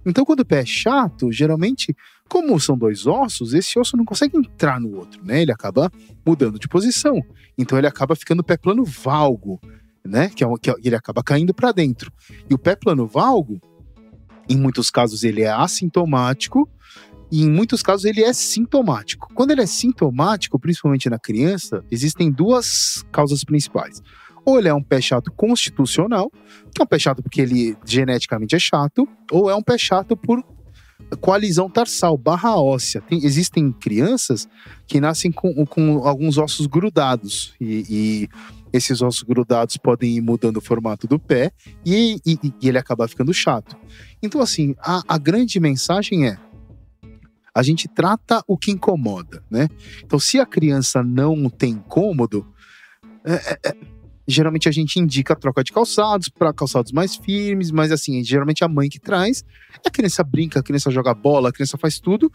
[0.04, 1.94] Então, quando o pé é chato, geralmente,
[2.30, 5.42] como são dois ossos, esse osso não consegue entrar no outro, né?
[5.42, 5.90] Ele acaba
[6.24, 7.20] mudando de posição.
[7.58, 9.60] Então, ele acaba ficando pé plano valgo,
[10.06, 10.28] né?
[10.28, 12.12] Que, é, que é, ele acaba caindo para dentro.
[12.48, 13.60] E o pé plano valgo,
[14.48, 16.70] em muitos casos, ele é assintomático
[17.32, 19.28] e em muitos casos ele é sintomático.
[19.34, 24.00] Quando ele é sintomático, principalmente na criança, existem duas causas principais.
[24.44, 26.30] Ou ele é um pé chato constitucional,
[26.72, 30.16] que é um pé chato porque ele geneticamente é chato, ou é um pé chato
[30.16, 30.44] por
[31.16, 33.00] coalizão tarsal, barra óssea.
[33.00, 34.48] Tem, existem crianças
[34.86, 38.28] que nascem com, com alguns ossos grudados e, e,
[38.72, 41.50] esses ossos grudados podem ir mudando o formato do pé
[41.84, 43.76] e, e, e ele acaba ficando chato.
[44.22, 46.38] Então, assim, a, a grande mensagem é
[47.52, 49.68] a gente trata o que incomoda, né?
[50.04, 52.46] Então, se a criança não tem incômodo,
[53.24, 53.76] é, é, é
[54.30, 58.64] geralmente a gente indica a troca de calçados para calçados mais firmes, mas assim, geralmente
[58.64, 59.44] a mãe que traz,
[59.84, 62.30] a criança brinca, a criança joga bola, a criança faz tudo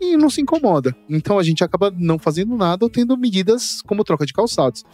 [0.00, 0.94] e não se incomoda.
[1.08, 4.84] Então a gente acaba não fazendo nada ou tendo medidas como troca de calçados.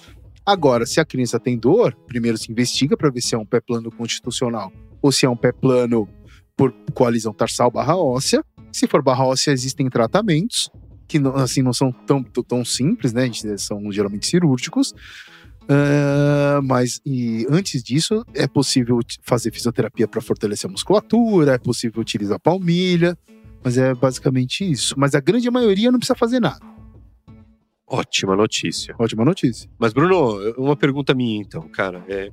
[0.44, 3.60] Agora, se a criança tem dor, primeiro se investiga para ver se é um pé
[3.60, 6.08] plano constitucional ou se é um pé plano
[6.56, 8.42] por coalizão tarsal barra óssea.
[8.72, 10.70] Se for barra óssea, existem tratamentos
[11.08, 13.30] que assim não são tão, tão simples, né?
[13.56, 14.94] São geralmente cirúrgicos.
[15.68, 22.00] Uh, mas e antes disso, é possível fazer fisioterapia para fortalecer a musculatura, é possível
[22.00, 23.16] utilizar palmilha,
[23.62, 24.94] mas é basicamente isso.
[24.96, 26.64] Mas a grande maioria não precisa fazer nada.
[27.86, 28.94] Ótima notícia.
[28.98, 29.68] Ótima notícia.
[29.78, 32.04] Mas, Bruno, uma pergunta minha então, cara.
[32.08, 32.30] É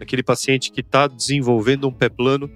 [0.00, 2.50] aquele paciente que está desenvolvendo um pé plano,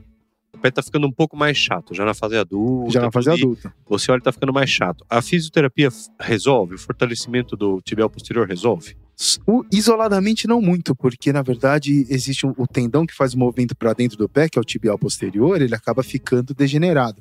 [0.55, 2.91] o pé está ficando um pouco mais chato, já na fase adulta.
[2.91, 3.75] Já na fase adulta.
[3.89, 5.05] Você olha, está ficando mais chato.
[5.09, 5.89] A fisioterapia
[6.21, 6.75] resolve?
[6.75, 8.97] O fortalecimento do tibial posterior resolve?
[9.47, 13.77] O, isoladamente não muito, porque na verdade existe o, o tendão que faz o movimento
[13.77, 17.21] para dentro do pé, que é o tibial posterior, ele acaba ficando degenerado.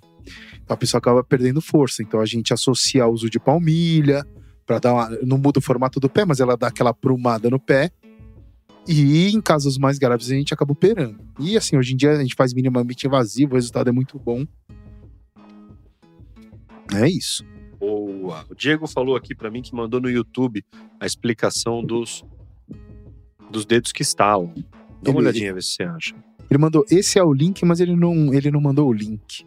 [0.64, 2.02] Então a pessoa acaba perdendo força.
[2.02, 4.26] Então a gente associa ao uso de palmilha,
[4.66, 7.60] para dar uma, não muda o formato do pé, mas ela dá aquela prumada no
[7.60, 7.92] pé.
[8.88, 11.20] E em casos mais graves a gente acaba operando.
[11.40, 14.46] E assim, hoje em dia a gente faz minimamente invasivo, o resultado é muito bom.
[16.94, 17.46] É isso.
[17.80, 18.46] Boa.
[18.50, 20.64] O Diego falou aqui para mim que mandou no YouTube
[21.00, 22.24] a explicação dos,
[23.50, 24.54] dos dedos que estalam.
[25.02, 26.16] Dá uma ele, olhadinha, ver se você acha.
[26.50, 29.46] Ele mandou, esse é o link, mas ele não, ele não mandou o link.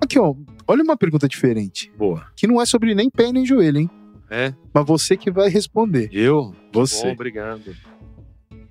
[0.00, 0.34] Aqui, ó,
[0.66, 1.90] olha uma pergunta diferente.
[1.96, 2.26] Boa.
[2.36, 3.90] Que não é sobre nem pé nem joelho, hein?
[4.30, 4.52] É.
[4.72, 6.08] Mas você que vai responder.
[6.12, 6.54] Eu?
[6.72, 7.06] Você.
[7.06, 7.74] Bom, obrigado.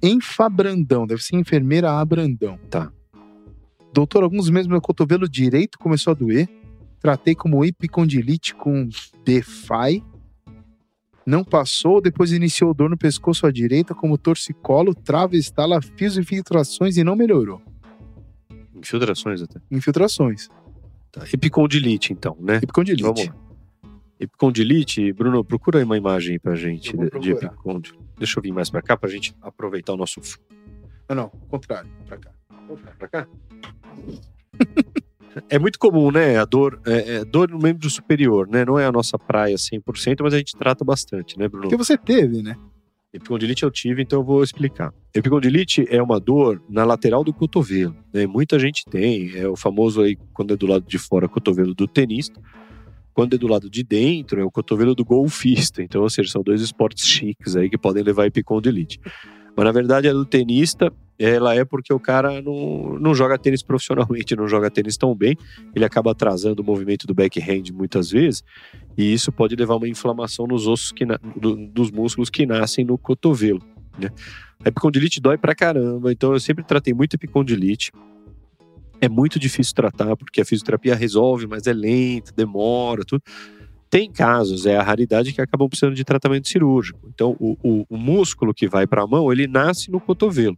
[0.02, 2.58] Enfabrandão, deve ser enfermeira A Brandão.
[2.70, 2.92] Tá.
[3.94, 6.48] Doutor, alguns meses meu cotovelo direito começou a doer.
[7.00, 8.88] Tratei como epicondilite com
[9.26, 10.04] DeFi.
[11.26, 16.22] Não passou, depois iniciou dor no pescoço à direita, como torcicolo, trava, estala, fios e
[16.22, 17.62] infiltrações e não melhorou.
[18.76, 19.60] Infiltrações até.
[19.70, 20.48] Infiltrações.
[21.12, 21.26] Tá.
[21.34, 22.58] Epicondilite, então, né?
[22.58, 23.04] Epicondilite.
[23.04, 23.36] Vamos lá.
[24.20, 28.07] Epicondilite, Bruno, procura aí uma imagem pra gente de, de epicondilite.
[28.18, 30.20] Deixa eu vir mais pra cá pra gente aproveitar o nosso.
[31.10, 32.32] Não, não, contrário, pra cá.
[32.98, 33.28] Pra cá?
[35.50, 36.38] é muito comum, né?
[36.38, 38.66] A dor, é, é, dor no membro superior, né?
[38.66, 41.64] Não é a nossa praia 100%, mas a gente trata bastante, né, Bruno?
[41.64, 42.58] Porque você teve, né?
[43.14, 44.94] Epicondilite eu tive, então eu vou explicar.
[45.14, 47.96] Epicondilite é uma dor na lateral do cotovelo.
[48.14, 48.28] Né?
[48.28, 51.88] Muita gente tem, é o famoso aí, quando é do lado de fora, cotovelo do
[51.88, 52.40] tenista.
[53.18, 55.82] Quando é do lado de dentro, é o cotovelo do golfista.
[55.82, 59.00] Então, ou seja, são dois esportes chiques aí que podem levar epicondilite.
[59.56, 63.64] Mas na verdade, a do tenista, ela é porque o cara não, não joga tênis
[63.64, 65.36] profissionalmente, não joga tênis tão bem,
[65.76, 68.44] ele acaba atrasando o movimento do backhand muitas vezes,
[68.96, 71.04] e isso pode levar uma inflamação nos ossos que
[71.36, 73.64] do, dos músculos que nascem no cotovelo.
[73.98, 74.12] Né?
[74.64, 77.92] A epicondilite dói pra caramba, então eu sempre tratei muito epicondilite.
[79.00, 83.22] É muito difícil tratar, porque a fisioterapia resolve, mas é lenta, demora, tudo.
[83.90, 87.00] Tem casos, é a raridade, que acabam precisando de tratamento cirúrgico.
[87.14, 90.58] Então, o, o, o músculo que vai para a mão, ele nasce no cotovelo.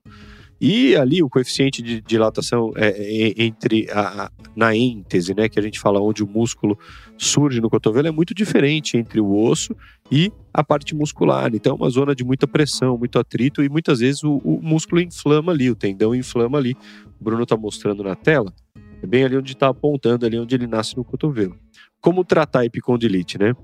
[0.61, 5.57] E ali o coeficiente de dilatação é, é, entre a, a, na êntese, né, que
[5.57, 6.77] a gente fala onde o músculo
[7.17, 9.73] surge no cotovelo, é muito diferente entre o osso
[10.11, 11.49] e a parte muscular.
[11.53, 14.99] Então é uma zona de muita pressão, muito atrito e muitas vezes o, o músculo
[15.01, 16.75] inflama ali, o tendão inflama ali.
[17.19, 18.53] O Bruno está mostrando na tela,
[19.01, 21.57] é bem ali onde está apontando, ali onde ele nasce no cotovelo.
[22.01, 23.55] Como tratar a epicondilite, né?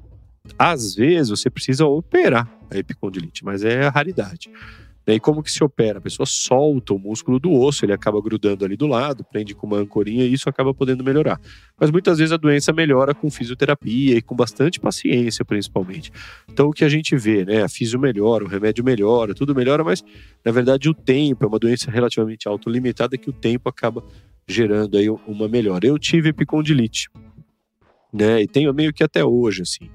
[0.58, 4.49] Às vezes você precisa operar a epicondilite, mas é a raridade.
[5.07, 5.99] E como que se opera?
[5.99, 9.67] A pessoa solta o músculo do osso, ele acaba grudando ali do lado, prende com
[9.67, 11.39] uma ancorinha e isso acaba podendo melhorar.
[11.79, 16.11] Mas muitas vezes a doença melhora com fisioterapia e com bastante paciência, principalmente.
[16.49, 17.61] Então o que a gente vê, né?
[17.61, 20.03] A fisio melhora, o remédio melhora, tudo melhora, mas
[20.43, 24.03] na verdade o tempo é uma doença relativamente autolimitada que o tempo acaba
[24.47, 25.85] gerando aí uma melhora.
[25.85, 27.09] Eu tive epicondilite,
[28.11, 28.41] né?
[28.41, 29.87] E tenho meio que até hoje, assim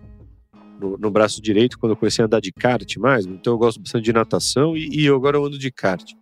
[0.80, 3.26] no, no, braço direito quando eu comecei a andar de kart mais.
[3.26, 6.12] Então eu gosto bastante de natação e, e agora eu ando de kart.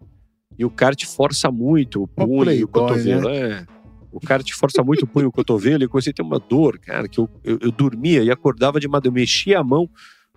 [0.58, 3.28] E o kart força muito o punho e o cotovelo.
[3.28, 3.38] Né?
[3.38, 3.66] É.
[4.10, 5.82] O kart força muito o punho e o cotovelo.
[5.82, 8.80] E eu comecei a ter uma dor, cara, que eu, eu, eu dormia e acordava
[8.80, 9.08] de madrugada.
[9.08, 9.88] Eu mexia a mão,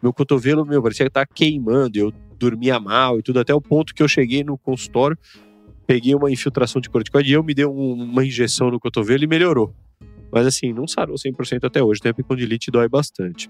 [0.02, 1.98] meu cotovelo, meu, parecia que estava queimando.
[1.98, 5.18] Eu dormia mal e tudo, até o ponto que eu cheguei no consultório,
[5.86, 9.28] peguei uma infiltração de corticoide e eu me dei um, uma injeção no cotovelo e
[9.28, 9.74] melhorou.
[10.32, 12.00] Mas assim, não sarou 100% até hoje.
[12.00, 13.50] Tem a epicondilite dói bastante.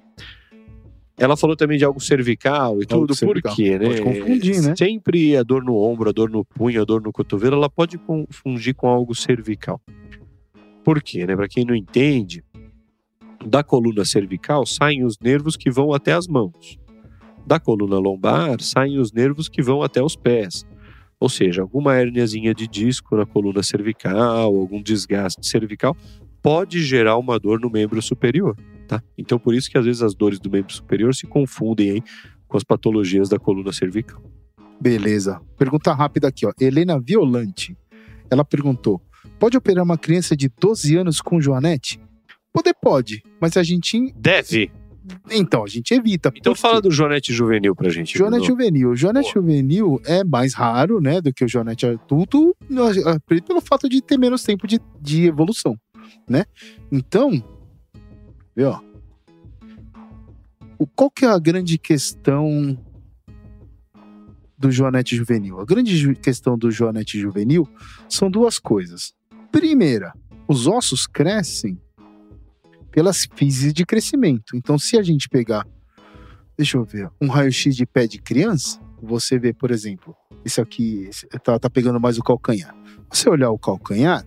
[1.18, 3.86] Ela falou também de algo cervical e tudo, por quê, né?
[3.86, 4.76] Pode confundir, né?
[4.76, 7.98] Sempre a dor no ombro, a dor no punho, a dor no cotovelo, ela pode
[7.98, 9.80] confundir com algo cervical.
[10.84, 11.36] Por quê, né?
[11.36, 12.44] Para quem não entende,
[13.46, 16.80] da coluna cervical saem os nervos que vão até as mãos.
[17.46, 20.66] Da coluna lombar saem os nervos que vão até os pés.
[21.20, 25.96] Ou seja, alguma hérniazinha de disco na coluna cervical, algum desgaste cervical,
[26.42, 28.56] pode gerar uma dor no membro superior
[28.92, 29.02] tá?
[29.18, 32.04] Então por isso que às vezes as dores do membro superior se confundem hein,
[32.46, 34.22] com as patologias da coluna cervical.
[34.82, 35.40] Beleza.
[35.58, 36.52] Pergunta rápida aqui, ó.
[36.60, 37.78] Helena Violante.
[38.30, 39.02] Ela perguntou:
[39.40, 42.02] pode operar uma criança de 12 anos com Joanete?
[42.52, 44.14] Poder pode, mas a gente.
[44.18, 44.72] Deve.
[45.32, 46.32] Então, a gente evita.
[46.36, 48.18] Então fala do Joanete juvenil pra gente.
[48.18, 48.96] Joanete juvenil.
[48.96, 52.56] Joanete juvenil é mais raro, né, do que o Joanete adulto,
[53.48, 55.76] pelo fato de ter menos tempo de, de evolução,
[56.28, 56.46] né?
[56.92, 57.44] Então,
[58.56, 58.74] Viu?
[60.78, 62.78] O, qual que é a grande questão
[64.58, 65.60] do Joanete Juvenil?
[65.60, 67.68] A grande ju questão do Joanete Juvenil
[68.10, 69.14] são duas coisas.
[69.52, 70.14] Primeira,
[70.48, 71.80] os ossos crescem
[72.92, 74.56] pelas fases de crescimento.
[74.56, 75.66] Então, se a gente pegar,
[76.58, 81.10] deixa eu ver, um raio-x de pé de criança, você vê, por exemplo, esse aqui
[81.44, 82.76] tá, tá pegando mais o calcanhar.
[83.10, 84.26] Você olhar o calcanhar,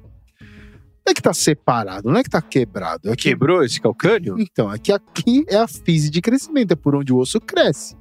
[1.06, 3.10] não é que tá separado, não é que tá quebrado.
[3.10, 3.24] É que...
[3.24, 4.36] Quebrou esse calcânio?
[4.38, 7.94] Então, é que aqui é a fise de crescimento, é por onde o osso cresce.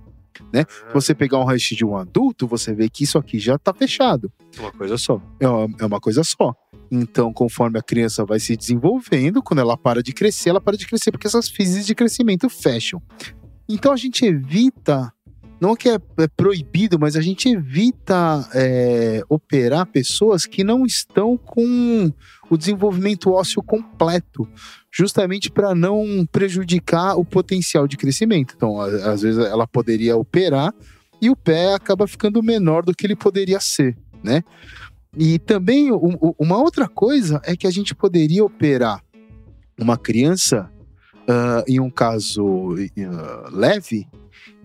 [0.52, 0.66] Né?
[0.68, 0.88] Ah.
[0.88, 3.74] Se você pegar um raio de um adulto, você vê que isso aqui já tá
[3.74, 4.32] fechado.
[4.58, 5.22] Uma coisa só.
[5.40, 6.54] É uma, é uma coisa só.
[6.90, 10.88] Então, conforme a criança vai se desenvolvendo, quando ela para de crescer, ela para de
[10.88, 13.02] crescer porque essas fises de crescimento fecham.
[13.68, 15.13] Então a gente evita
[15.64, 21.38] não que é, é, proibido, mas a gente evita é, operar pessoas que não estão
[21.38, 22.12] com
[22.50, 24.46] o desenvolvimento ósseo completo,
[24.92, 28.54] justamente para não prejudicar o potencial de crescimento.
[28.58, 30.74] Então, às vezes ela poderia operar
[31.22, 34.44] e o pé acaba ficando menor do que ele poderia ser, né?
[35.18, 35.92] E também
[36.38, 39.02] uma outra coisa é que a gente poderia operar
[39.80, 40.70] uma criança
[41.22, 44.08] uh, em um caso uh, leve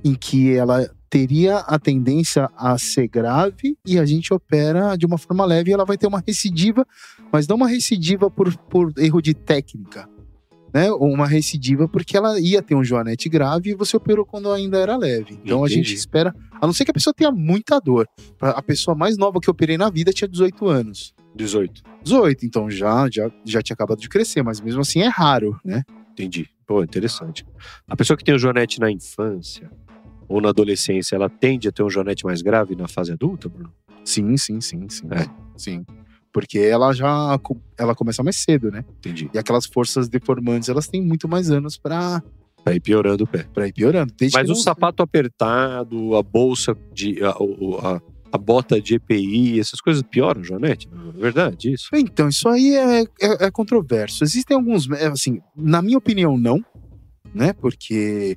[0.05, 5.19] em que ela teria a tendência a ser grave e a gente opera de uma
[5.19, 6.87] forma leve e ela vai ter uma recidiva,
[7.33, 10.09] mas não uma recidiva por, por erro de técnica,
[10.73, 10.91] né?
[10.93, 14.79] Ou uma recidiva porque ela ia ter um joanete grave e você operou quando ainda
[14.79, 15.39] era leve.
[15.43, 15.73] Então Entendi.
[15.73, 18.07] a gente espera, a não ser que a pessoa tenha muita dor.
[18.41, 21.15] A pessoa mais nova que eu operei na vida tinha 18 anos.
[21.35, 21.83] 18.
[22.05, 25.83] 18, então já, já, já tinha acabado de crescer, mas mesmo assim é raro, né?
[26.19, 26.49] Entendi.
[26.67, 27.47] Pô, interessante.
[27.87, 29.71] A pessoa que tem o joanete na infância,
[30.29, 33.73] ou na adolescência, ela tende a ter um joanete mais grave na fase adulta, Bruno?
[34.05, 35.07] Sim, sim, sim, sim.
[35.11, 35.27] É.
[35.57, 35.85] Sim.
[36.33, 37.39] Porque ela já
[37.79, 38.85] ela começa mais cedo, né?
[38.99, 39.31] Entendi.
[39.33, 42.23] E aquelas forças deformantes, elas têm muito mais anos para
[42.65, 43.45] Pra ir piorando o pé.
[43.55, 44.13] Pra ir piorando.
[44.33, 44.55] Mas o não...
[44.55, 47.23] sapato apertado, a bolsa de.
[47.23, 48.03] A, a, a,
[48.37, 50.89] bota de EPI, essas coisas pioram, Joanete?
[51.17, 51.89] É verdade, isso?
[51.95, 54.23] Então, isso aí é, é, é controverso.
[54.25, 54.91] Existem alguns.
[54.91, 56.63] Assim, na minha opinião, não.
[57.35, 57.53] Né?
[57.53, 58.37] Porque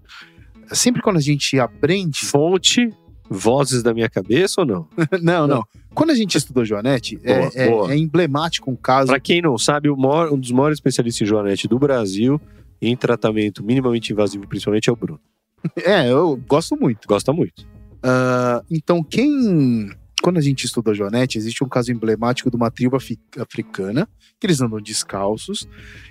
[0.71, 2.19] sempre quando a gente aprende.
[2.19, 2.89] Fonte.
[3.33, 4.87] Vozes da minha cabeça ou não?
[5.21, 5.63] não, não.
[5.93, 7.93] Quando a gente estudou Joanete, é, Boa, é- boa.
[7.93, 9.07] é emblemático um caso.
[9.07, 12.39] Pra quem não sabe, maior- um dos maiores especialistas em joanete do Brasil,
[12.81, 15.19] em tratamento minimamente invasivo, principalmente, é o Bruno.
[15.77, 17.07] É, eu gosto muito.
[17.07, 17.65] Gosta muito.
[18.03, 19.89] Ah, então, quem.
[20.23, 22.95] Quando a gente estuda Joanete, existe um caso emblemático de uma tribo
[23.39, 24.07] africana,
[24.39, 25.67] que eles andam descalços,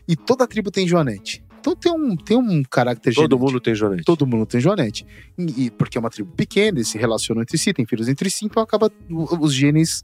[0.09, 1.45] e toda a tribo tem Joanete.
[1.61, 3.39] Então tem um, tem um caráter Todo genético.
[3.47, 4.03] mundo tem joanete.
[4.05, 5.07] Todo mundo tem Joanete.
[5.39, 8.29] E, e- porque é uma tribo pequena, eles se relacionam entre si, tem filhos entre
[8.31, 10.03] si, então acaba os genes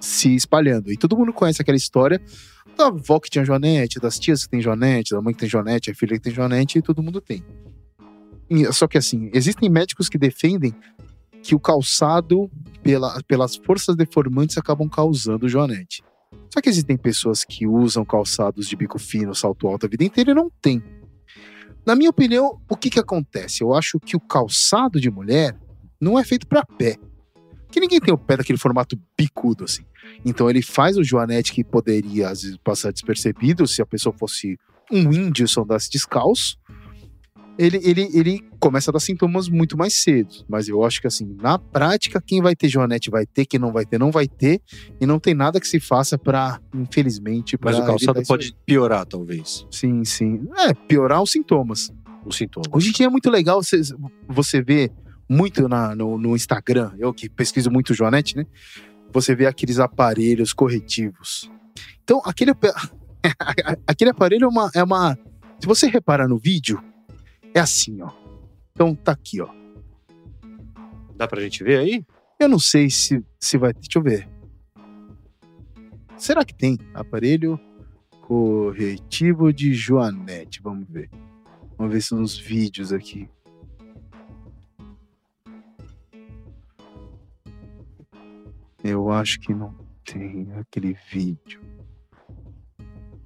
[0.00, 0.90] se espalhando.
[0.90, 2.20] E todo mundo conhece aquela história
[2.76, 5.90] da avó que tinha Joanete, das tias que tem Joanete, da mãe que tem Joanete,
[5.90, 7.44] a filha que tem Joanete, e todo mundo tem.
[8.72, 10.74] Só que assim, existem médicos que defendem
[11.42, 12.50] que o calçado,
[12.82, 16.02] pela- pelas forças deformantes, acabam causando Joanete.
[16.52, 20.30] Só que existem pessoas que usam calçados de bico fino, salto alto a vida inteira
[20.30, 20.82] e não tem.
[21.84, 23.62] Na minha opinião, o que que acontece?
[23.62, 25.56] Eu acho que o calçado de mulher
[26.00, 26.96] não é feito para pé.
[27.70, 29.82] Que ninguém tem o pé daquele formato bicudo assim.
[30.24, 34.58] Então ele faz o joanete que poderia às vezes passar despercebido se a pessoa fosse
[34.92, 36.56] um índio e andasse descalço.
[37.62, 40.44] Ele, ele, ele começa a dar sintomas muito mais cedo.
[40.48, 43.72] Mas eu acho que assim, na prática, quem vai ter joanete vai ter, quem não
[43.72, 44.60] vai ter, não vai ter.
[45.00, 48.26] E não tem nada que se faça para, infelizmente, Mas pra o calçado aí.
[48.26, 50.48] pode piorar, talvez, Sim, sim.
[50.58, 51.92] É, piorar os sintomas.
[52.26, 52.68] os sintomas.
[52.72, 53.80] Hoje em dia é muito legal você,
[54.28, 54.90] você ver
[55.28, 58.44] muito na, no, no Instagram, eu que pesquiso muito Joanete, né?
[59.12, 61.50] Você vê aqueles aparelhos corretivos.
[62.02, 62.52] Então, aquele,
[63.86, 65.16] aquele aparelho é uma, é uma.
[65.60, 66.82] Se você reparar no vídeo,
[67.54, 68.10] é assim, ó.
[68.72, 69.48] Então tá aqui, ó.
[71.14, 72.06] Dá pra gente ver aí?
[72.38, 73.72] Eu não sei se, se vai.
[73.72, 74.28] Deixa eu ver.
[76.16, 77.58] Será que tem aparelho
[78.22, 80.62] corretivo de Joanete?
[80.62, 81.10] Vamos ver.
[81.76, 83.28] Vamos ver se nos vídeos aqui.
[88.82, 91.60] Eu acho que não tem aquele vídeo.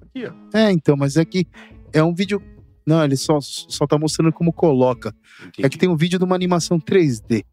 [0.01, 0.57] Aqui, ó.
[0.57, 1.47] É, então, mas é que
[1.91, 2.41] é um vídeo.
[2.87, 5.13] Não, ele só, só tá mostrando como coloca.
[5.59, 7.43] É que tem um vídeo de uma animação 3D.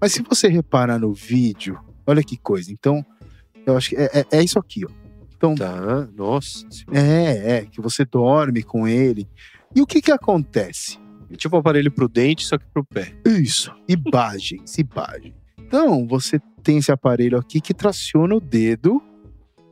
[0.00, 2.70] Mas se você reparar no vídeo, olha que coisa.
[2.70, 3.04] Então,
[3.64, 4.90] eu acho que é, é- é isso aqui, ó.
[5.36, 6.66] Então, Tá, nossa.
[6.92, 9.26] é, é, que você dorme com ele.
[9.74, 10.98] E o que que acontece?
[11.30, 13.14] É tipo um aparelho pro dente, só que pro pé.
[13.26, 15.34] Isso, imagens, imagem.
[15.66, 19.02] Então, você tem esse aparelho aqui que traciona o dedo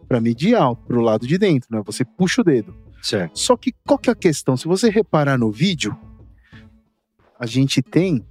[0.09, 1.81] para medial, pro lado de dentro, né?
[1.87, 2.75] Você puxa o dedo.
[3.03, 3.39] Certo.
[3.39, 4.57] Só que qual que é a questão?
[4.57, 5.99] Se você reparar no vídeo,
[7.39, 8.25] a gente tem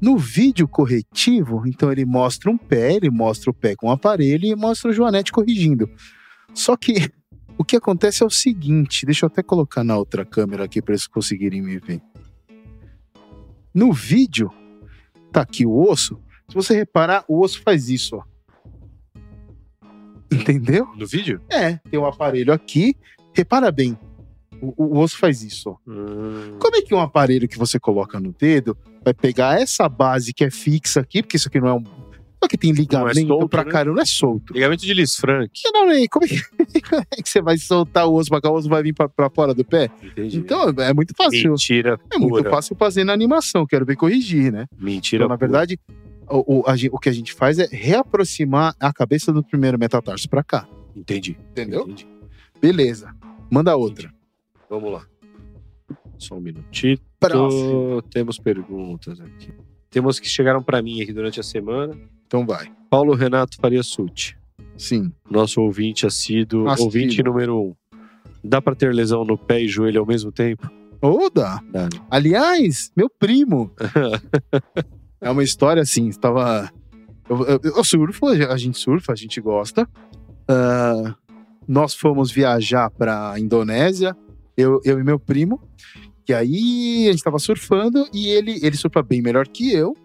[0.00, 4.44] no vídeo corretivo, então ele mostra um pé, ele mostra o pé com o aparelho
[4.44, 5.90] e mostra o Joanete corrigindo.
[6.54, 7.10] Só que
[7.56, 10.92] o que acontece é o seguinte, deixa eu até colocar na outra câmera aqui para
[10.92, 12.00] eles conseguirem me ver.
[13.74, 14.52] No vídeo,
[15.32, 16.20] tá aqui o osso.
[16.48, 18.22] Se você reparar, o osso faz isso, ó.
[20.30, 20.86] Entendeu?
[20.96, 21.40] No vídeo?
[21.50, 22.94] É, tem um aparelho aqui.
[23.34, 23.98] Repara bem,
[24.60, 25.76] o, o osso faz isso.
[25.86, 30.32] Hum, Como é que um aparelho que você coloca no dedo vai pegar essa base
[30.32, 31.84] que é fixa aqui, porque isso aqui não é um.
[32.40, 33.70] Só que tem ligamento solto, pra né?
[33.72, 34.52] caramba, não é solto.
[34.52, 35.50] Ligamento de Liz Frank.
[35.72, 36.06] Não, né?
[36.08, 36.40] Como é que,
[36.88, 39.08] como é que você vai soltar o osso pra cá, o osso vai vir pra,
[39.08, 39.90] pra fora do pé?
[40.00, 40.38] Entendi.
[40.38, 41.50] Então é muito fácil.
[41.50, 42.48] Mentira É muito pura.
[42.50, 44.66] fácil fazer na animação, quero ver corrigir, né?
[44.78, 45.80] Mentira Então, na verdade,
[46.30, 50.28] o, o, a o que a gente faz é reaproximar a cabeça do primeiro metatarso
[50.28, 50.68] pra cá.
[50.94, 51.36] Entendi.
[51.50, 51.82] Entendeu?
[51.82, 52.06] Entendi.
[52.60, 53.12] Beleza.
[53.50, 54.12] Manda outra.
[54.68, 55.06] Vamos lá.
[56.18, 56.98] Só um minutinho.
[57.20, 58.02] Próximo.
[58.10, 59.52] Temos perguntas aqui.
[59.90, 61.96] Temos que chegaram pra mim aqui durante a semana.
[62.26, 62.70] Então vai.
[62.90, 64.36] Paulo Renato Faria Suti,
[64.76, 65.12] Sim.
[65.30, 66.86] nosso ouvinte assíduo, Assíduo.
[66.86, 67.74] ouvinte número um.
[68.44, 70.70] Dá pra ter lesão no pé e joelho ao mesmo tempo?
[71.00, 71.60] Ou dá.
[71.70, 71.88] Dá, né?
[72.10, 73.70] Aliás, meu primo.
[75.20, 76.70] é uma história assim, estava.
[77.28, 79.88] Eu, eu, eu surfo, a gente surfa, a gente gosta.
[80.46, 81.14] Ah,
[81.66, 84.16] nós fomos viajar para Indonésia,
[84.58, 85.60] eu, eu e meu primo.
[86.28, 89.96] E aí a gente estava surfando e ele, ele surfa bem melhor que eu.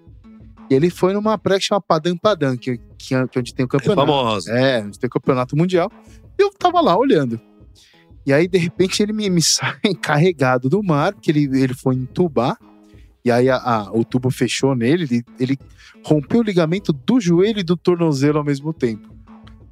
[0.69, 3.53] E ele foi numa praia que chama Padang Padang, que, que, é- que é onde
[3.53, 4.07] tem o É campeonato.
[4.07, 4.51] famosa.
[4.57, 5.91] É, onde tem o campeonato mundial.
[6.37, 7.39] Eu tava lá olhando.
[8.25, 11.95] E aí, de repente, ele me, me sai carregado do mar, porque ele, ele foi
[11.95, 12.57] entubar.
[13.25, 15.57] E aí a- a- o tubo fechou nele, ele, ele
[16.05, 19.09] rompeu o ligamento do joelho e do tornozelo ao mesmo tempo.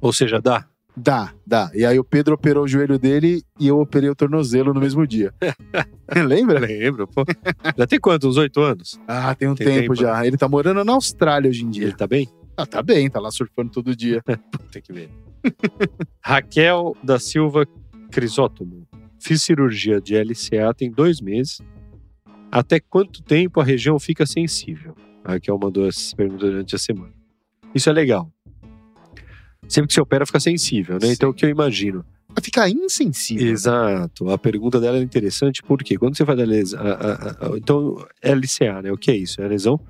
[0.00, 0.66] Ou seja, dá.
[0.96, 1.70] Dá, dá.
[1.74, 5.06] E aí o Pedro operou o joelho dele e eu operei o tornozelo no mesmo
[5.06, 5.32] dia.
[6.26, 6.58] Lembra?
[6.60, 7.24] Lembro, pô.
[7.76, 8.28] Já tem quanto?
[8.28, 9.00] Uns oito anos?
[9.08, 10.26] Ah, tem um Tem tempo, tempo, já.
[10.26, 11.84] Ele tá morando na Austrália hoje em dia.
[11.84, 12.28] Ele tá bem?
[12.56, 14.22] Ah, tá bem, tá lá surfando todo dia.
[14.70, 15.10] Tem que ver.
[16.22, 17.66] Raquel da Silva
[18.10, 18.86] Crisótomo.
[19.18, 21.60] Fiz cirurgia de LCA tem dois meses.
[22.50, 24.94] Até quanto tempo a região fica sensível?
[25.24, 27.12] A Raquel mandou essa pergunta durante a semana.
[27.74, 28.31] Isso é legal.
[29.72, 31.06] Sempre que você opera, fica sensível, né?
[31.06, 31.12] Sim.
[31.14, 32.04] Então, o que eu imagino?
[32.42, 33.50] Ficar insensível.
[33.50, 34.28] Exato.
[34.28, 36.78] A pergunta dela é interessante porque quando você faz a lesão.
[37.56, 38.92] então, LCA, né?
[38.92, 39.40] O que é isso?
[39.40, 39.80] É a lesão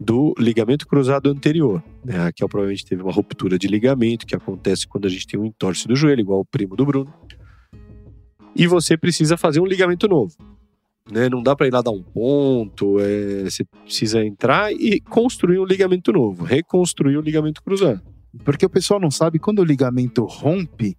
[0.00, 1.84] do ligamento cruzado anterior.
[2.02, 2.16] Né?
[2.16, 5.44] A Raquel provavelmente teve uma ruptura de ligamento, que acontece quando a gente tem um
[5.44, 7.12] entorse do joelho, igual o primo do Bruno.
[8.56, 10.34] E você precisa fazer um ligamento novo.
[11.10, 11.28] Né?
[11.28, 15.66] Não dá para ir lá dar um ponto, é, você precisa entrar e construir um
[15.66, 18.11] ligamento novo, reconstruir o ligamento cruzado.
[18.44, 20.96] Porque o pessoal não sabe, quando o ligamento rompe,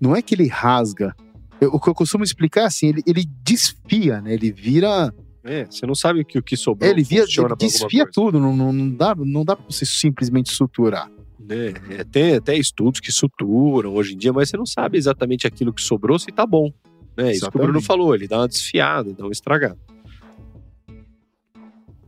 [0.00, 1.14] não é que ele rasga.
[1.60, 4.34] Eu- o que eu costumo explicar é assim, ele, ele desfia, né?
[4.34, 5.14] Ele vira.
[5.44, 6.90] É, você não sabe o que, o que sobrou.
[6.90, 8.40] ele funciona ele desfia tudo.
[8.40, 11.08] Não, não, dá, não dá pra você simplesmente suturar.
[11.38, 11.74] né?
[11.90, 15.72] É, Tem até estudos que suturam hoje em dia, mas você não sabe exatamente aquilo
[15.72, 16.72] que sobrou se tá bom.
[17.16, 17.32] Né?
[17.32, 19.78] Isso que o Bruno falou, ele dá uma desfiada, dá uma estragada.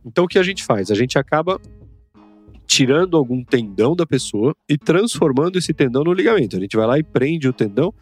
[0.05, 0.89] Então o que a gente faz?
[0.89, 1.59] A gente acaba
[2.67, 6.57] tirando algum tendão da pessoa e transformando esse tendão no ligamento.
[6.57, 7.93] A gente vai lá e prende o tendão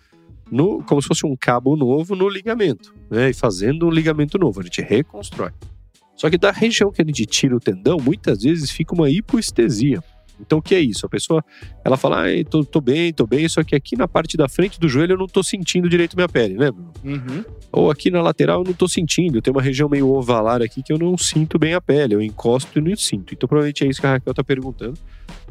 [0.51, 3.29] no, como se fosse um cabo novo no ligamento, né?
[3.29, 5.51] E fazendo um ligamento novo, a gente reconstrói.
[6.15, 10.01] Só que da região que a gente tira o tendão, muitas vezes fica uma hipoestesia.
[10.39, 11.05] Então o que é isso?
[11.05, 11.43] A pessoa,
[11.83, 14.79] ela fala, ah, tô, tô bem, tô bem, só que aqui na parte da frente
[14.79, 16.91] do joelho eu não tô sentindo direito minha pele, né, Bruno?
[17.75, 20.93] Ou aqui na lateral eu não tô sentindo, tem uma região meio ovalar aqui que
[20.93, 23.33] eu não sinto bem a pele, eu encosto e não sinto.
[23.33, 24.97] Então provavelmente é isso que a Raquel tá perguntando.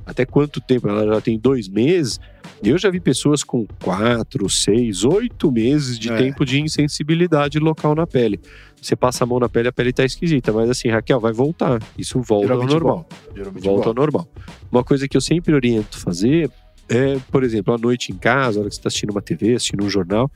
[0.06, 0.88] Até quanto tempo?
[0.88, 2.18] Ela já tem dois meses.
[2.62, 6.16] E eu já vi pessoas com quatro, seis, oito meses de É.
[6.16, 8.38] tempo de insensibilidade local na pele.
[8.80, 10.52] Você passa a mão na pele, a pele tá esquisita.
[10.52, 11.82] Mas assim, Raquel, vai voltar.
[11.96, 13.08] Isso volta ao Geralmente normal.
[13.34, 14.28] Geralmente Volta ao normal.
[14.70, 16.50] Uma coisa que eu sempre oriento fazer
[16.88, 19.54] é, por exemplo, à noite em casa, a hora que você está assistindo uma TV,
[19.54, 20.30] assistindo um jornal,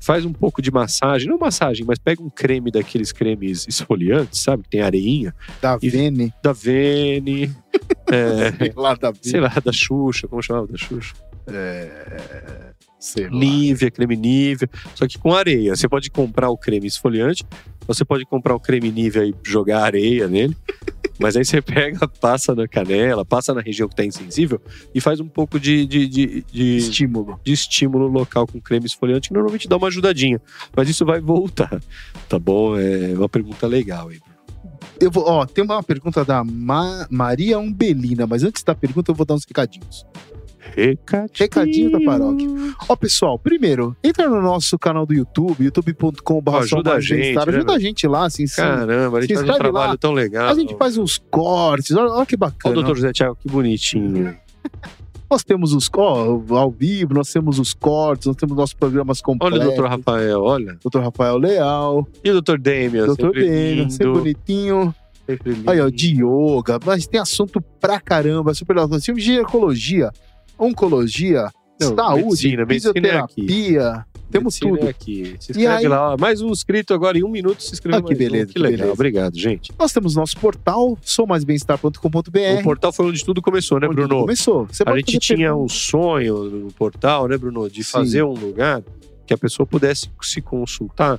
[0.00, 4.62] faz um pouco de massagem, não massagem, mas pega um creme daqueles cremes esfoliantes, sabe?
[4.64, 6.32] Que tem areinha, Da E- Vene.
[6.42, 7.54] da Vene,
[8.10, 9.20] é, Sei lá, da Vene.
[9.24, 11.14] sei lá, da Xuxa, como chamava da Xuxa?
[11.50, 13.26] É, sei
[13.90, 15.74] creme Nívea, só que com areia.
[15.74, 17.44] Você pode comprar o creme esfoliante,
[17.86, 20.56] você pode comprar o creme Nívea e jogar areia nele.
[21.18, 24.60] Mas aí você pega, passa na canela, passa na região que está insensível
[24.94, 27.40] e faz um pouco de, de, de, de, Estímulo.
[27.44, 30.40] de estímulo local com creme esfoliante, que normalmente dá uma ajudadinha.
[30.76, 31.80] Mas isso vai voltar,
[32.28, 32.78] tá bom?
[32.78, 34.20] É uma pergunta legal aí.
[35.00, 39.14] Eu vou, ó, tem uma pergunta da Ma- Maria Umbelina, mas antes da pergunta eu
[39.14, 40.04] vou dar uns recadinhos.
[40.74, 41.28] Recadinho.
[41.38, 42.48] Recadinho da paróquia.
[42.88, 46.56] Ó, pessoal, primeiro, entra no nosso canal do YouTube, youtube.com.br.
[46.56, 48.46] Ajuda a gente, né, Ajuda a gente lá, assim.
[48.46, 48.56] sim.
[48.56, 49.96] Caramba, a gente Se faz um inscreve trabalho lá.
[49.96, 50.48] tão legal.
[50.48, 52.74] A gente faz uns cortes, olha, olha que Olha o bacana.
[52.74, 54.36] doutor José Thiago, que bonitinho.
[55.30, 59.58] Nós temos os ó, ao vivo, nós temos os cortes, nós temos nossos programas completos.
[59.58, 60.78] Olha o doutor Rafael, olha.
[60.82, 63.90] Doutor Rafael Leal, E o doutor Damian, doutor lindo.
[63.92, 64.94] sempre bonitinho.
[65.26, 65.70] sempre lindo.
[65.70, 68.88] Aí, ó, de yoga, mas tem assunto pra caramba, super legal.
[68.88, 70.10] Nós temos ginecologia,
[70.58, 71.48] oncologia,
[71.80, 72.92] Não, saúde, medicina, medicina é
[73.28, 74.86] fisioterapia, temos Medicina tudo.
[74.86, 75.36] é aqui.
[75.40, 76.16] Se inscreve aí- lá.
[76.18, 77.62] Mais um inscrito agora em um minuto.
[77.62, 78.24] Se inscreveu Ah, que mais um.
[78.24, 78.76] beleza, Que que legal.
[78.78, 78.92] beleza.
[78.92, 79.72] Obrigado, gente.
[79.78, 82.60] Nós temos nosso portal, soumaisbemestar.com.br.
[82.60, 84.20] O portal foi onde tudo começou, né, onde Bruno?
[84.20, 84.66] Começou.
[84.66, 85.64] Você A gente tinha perguntas.
[85.64, 87.70] um sonho no portal, né, Bruno?
[87.70, 87.90] De Sim.
[87.90, 88.82] fazer um lugar
[89.26, 91.18] que a pessoa pudesse se consultar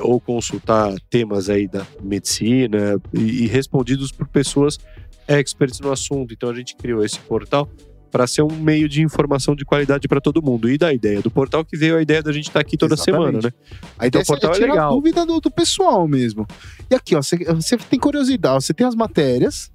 [0.00, 4.78] ou consultar temas aí da medicina e, e respondidos por pessoas
[5.26, 6.32] experts no assunto.
[6.34, 7.68] Então a gente criou esse portal
[8.10, 10.70] para ser um meio de informação de qualidade para todo mundo.
[10.70, 13.40] E da ideia do portal que veio a ideia da gente estar aqui toda Exatamente.
[13.40, 13.52] semana, né?
[13.98, 14.90] A ideia Então, o portal é é legal.
[14.90, 16.46] a dúvida do, do pessoal mesmo.
[16.90, 19.70] E aqui, ó, você, você tem curiosidade, você tem as matérias.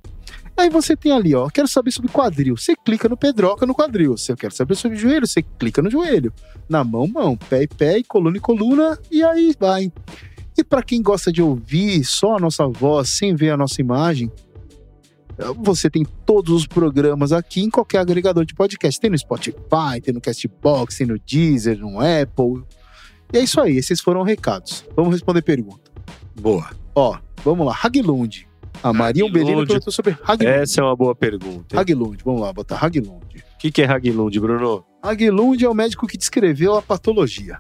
[0.56, 2.56] Aí você tem ali, ó, quero saber sobre quadril.
[2.56, 4.16] Você clica no pedroca no quadril.
[4.18, 6.32] Se eu quero saber sobre joelho, você clica no joelho.
[6.70, 9.92] Na mão, mão, pé e pé, e coluna e coluna, e aí vai.
[10.56, 14.32] E para quem gosta de ouvir só a nossa voz, sem ver a nossa imagem,
[15.58, 19.00] você tem todos os programas aqui em qualquer agregador de podcast.
[19.00, 22.64] Tem no Spotify, tem no Castbox, tem no Deezer, no Apple.
[23.34, 24.86] E é isso aí, esses foram recados.
[24.96, 25.92] Vamos responder pergunta.
[26.40, 26.70] Boa.
[26.96, 28.48] Ó, vamos lá, Haglund.
[28.82, 29.26] A Maria.
[29.26, 30.46] Umbelina perguntou sobre Haglund.
[30.46, 31.80] Essa é uma boa pergunta.
[31.80, 33.24] Haglund, vamos lá, botar Haglund.
[33.56, 34.84] O que, que é Haglund, Bruno?
[35.02, 37.60] Haglund é o médico que descreveu a patologia.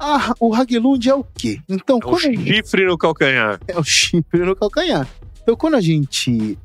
[0.00, 1.60] Ah, o Haglund é o quê?
[1.68, 2.44] Então, É gente...
[2.54, 3.60] chifre no calcanhar.
[3.68, 5.06] é o chifre no calcanhar.
[5.42, 6.56] Então, quando a gente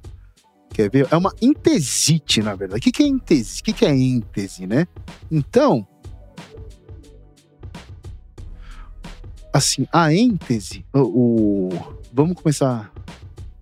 [0.74, 2.80] quer ver, é uma entesite, na verdade.
[2.80, 3.61] O que, que é entese?
[3.61, 4.88] O que, que é êntese, né?
[5.32, 5.88] Então,
[9.53, 11.69] assim, a êntese, o, o-
[12.11, 12.91] vamos começar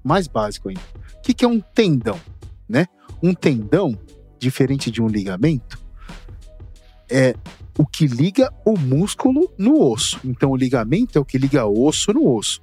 [0.03, 0.81] mais básico ainda.
[1.17, 2.19] O que, que é um tendão,
[2.67, 2.87] né?
[3.21, 3.97] Um tendão,
[4.39, 5.79] diferente de um ligamento,
[7.09, 7.35] é
[7.77, 10.19] o que liga o músculo no osso.
[10.23, 12.61] Então, o ligamento é o que liga osso no osso.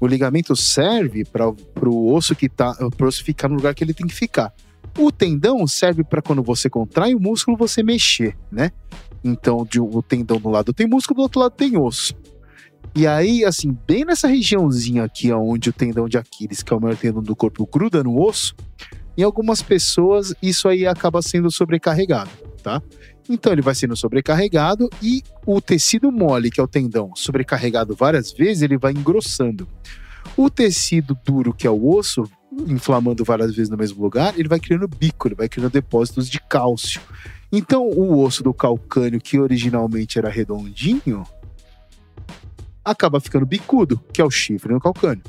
[0.00, 3.94] O ligamento serve para o osso que tá, pro osso ficar no lugar que ele
[3.94, 4.52] tem que ficar.
[4.98, 8.70] O tendão serve para quando você contrai o músculo você mexer, né?
[9.24, 12.14] Então, de, o tendão do lado tem músculo, do outro lado tem osso.
[12.94, 16.80] E aí, assim, bem nessa regiãozinha aqui, onde o tendão de Aquiles, que é o
[16.80, 18.54] maior tendão do corpo, gruda no osso,
[19.16, 22.30] em algumas pessoas isso aí acaba sendo sobrecarregado,
[22.62, 22.82] tá?
[23.28, 28.32] Então ele vai sendo sobrecarregado e o tecido mole, que é o tendão, sobrecarregado várias
[28.32, 29.66] vezes, ele vai engrossando.
[30.36, 32.28] O tecido duro, que é o osso,
[32.66, 36.40] inflamando várias vezes no mesmo lugar, ele vai criando bico, ele vai criando depósitos de
[36.40, 37.00] cálcio.
[37.50, 41.24] Então o osso do calcânio, que originalmente era redondinho,
[42.84, 45.22] acaba ficando bicudo, que é o chifre no calcânio,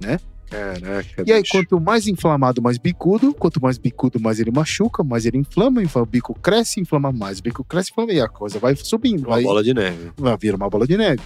[0.00, 0.20] né?
[0.50, 1.22] Caraca.
[1.26, 1.52] E aí, bicho.
[1.52, 3.32] quanto mais inflamado, mais bicudo.
[3.32, 5.80] Quanto mais bicudo, mais ele machuca, mais ele inflama.
[5.94, 7.38] o bico cresce, inflama mais.
[7.38, 8.12] O bico cresce, inflama.
[8.12, 9.20] E a coisa vai subindo.
[9.26, 10.10] Uma vai, bola de neve.
[10.16, 11.22] vai vir uma bola de neve.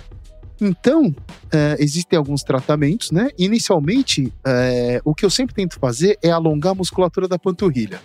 [0.61, 1.12] Então,
[1.53, 3.29] é, existem alguns tratamentos, né?
[3.37, 8.01] Inicialmente, é, o que eu sempre tento fazer é alongar a musculatura da panturrilha.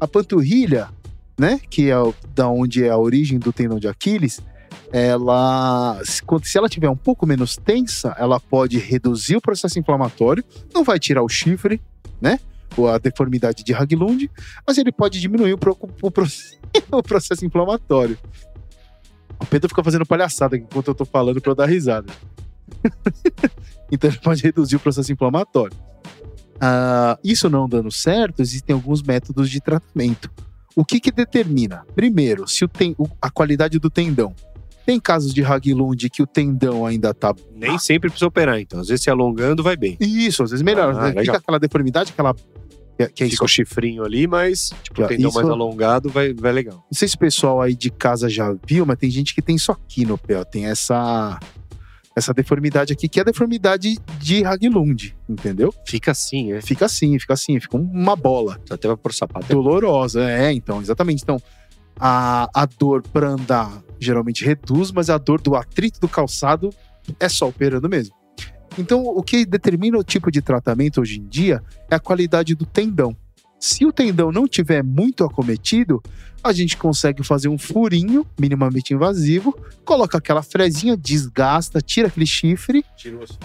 [0.00, 0.88] A panturrilha,
[1.38, 1.60] né?
[1.68, 4.40] Que é o- da onde é a origem do tendão de Aquiles,
[4.92, 10.82] ela, se ela tiver um pouco menos tensa, ela pode reduzir o processo inflamatório, não
[10.82, 11.80] vai tirar o chifre,
[12.20, 12.38] né?
[12.76, 14.30] Ou a deformidade de Haglund,
[14.66, 16.10] mas ele pode diminuir o, pro- o
[16.98, 18.18] o processo inflamatório.
[19.40, 22.12] O Pedro fica fazendo palhaçada enquanto eu tô falando pra eu dar risada.
[23.90, 25.76] então ele pode reduzir o processo inflamatório.
[26.60, 30.30] Ah, isso não dando certo, existem alguns métodos de tratamento.
[30.76, 31.84] O que que determina?
[31.94, 34.34] Primeiro, se o ten- a qualidade do tendão.
[34.90, 38.80] Tem casos de Haglund que o tendão ainda tá Nem sempre precisa operar, então.
[38.80, 39.96] Às vezes se alongando vai bem.
[40.00, 40.92] isso, às vezes melhor.
[40.96, 41.36] Ah, Fica legal.
[41.36, 43.36] aquela deformidade, aquela que, que é isso.
[43.36, 46.74] Fica o chifrinho ali, mas tipo, o tendão isso- mais alongado vai, vai legal.
[46.90, 49.54] Não sei se o pessoal aí de casa já viu, mas tem gente que tem
[49.54, 50.44] isso aqui no pé, ó.
[50.44, 51.38] Tem essa
[52.16, 55.72] essa deformidade aqui, que é a deformidade de Haglund, entendeu?
[55.86, 56.60] Fica assim, é.
[56.60, 58.60] Fica assim, fica assim, fica uma bola.
[58.68, 59.46] Até vai por sapato.
[59.46, 61.22] Dolorosa, é, então, exatamente.
[61.22, 61.40] Então,
[61.98, 66.70] a, a dor pra andar geralmente reduz, mas a dor do atrito do calçado
[67.18, 68.14] é só operando mesmo.
[68.78, 72.64] Então, o que determina o tipo de tratamento hoje em dia é a qualidade do
[72.64, 73.16] tendão.
[73.58, 76.02] Se o tendão não tiver muito acometido,
[76.42, 82.82] a gente consegue fazer um furinho minimamente invasivo, coloca aquela frezinha, desgasta, tira aquele chifre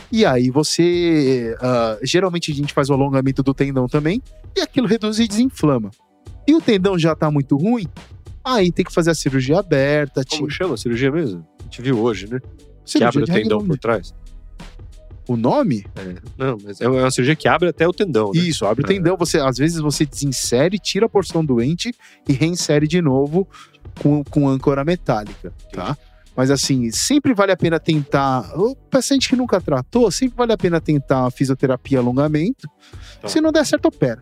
[0.09, 1.53] e aí você.
[1.59, 4.21] ah, geralmente a gente faz o alongamento do tendão também,
[4.55, 5.91] e aquilo reduz e desinflama.
[6.47, 7.87] E o tendão já tá muito ruim,
[8.45, 10.23] aí tem que fazer a cirurgia aberta.
[10.29, 11.45] Como chama a cirurgia mesmo?
[11.59, 12.39] A gente viu hoje, né?
[12.39, 14.13] que cirurgia abre o tendão por trás.
[15.27, 15.83] O nome?
[15.95, 16.15] É.
[16.37, 18.39] Não, mas é uma cirurgia que abre até o tendão, né?
[18.39, 18.87] Isso, abre o É.
[18.93, 19.17] tendão.
[19.17, 21.93] Você, às vezes você desinsere, tira a porção doente
[22.29, 23.47] e reinsere de novo
[23.99, 25.97] com, com âncora metálica, tá?
[26.35, 28.53] Mas assim, sempre vale a pena tentar.
[28.59, 32.69] O paciente que nunca tratou, sempre vale a pena tentar fisioterapia alongamento.
[33.21, 33.27] Tá.
[33.27, 34.21] Se não der certo, opera.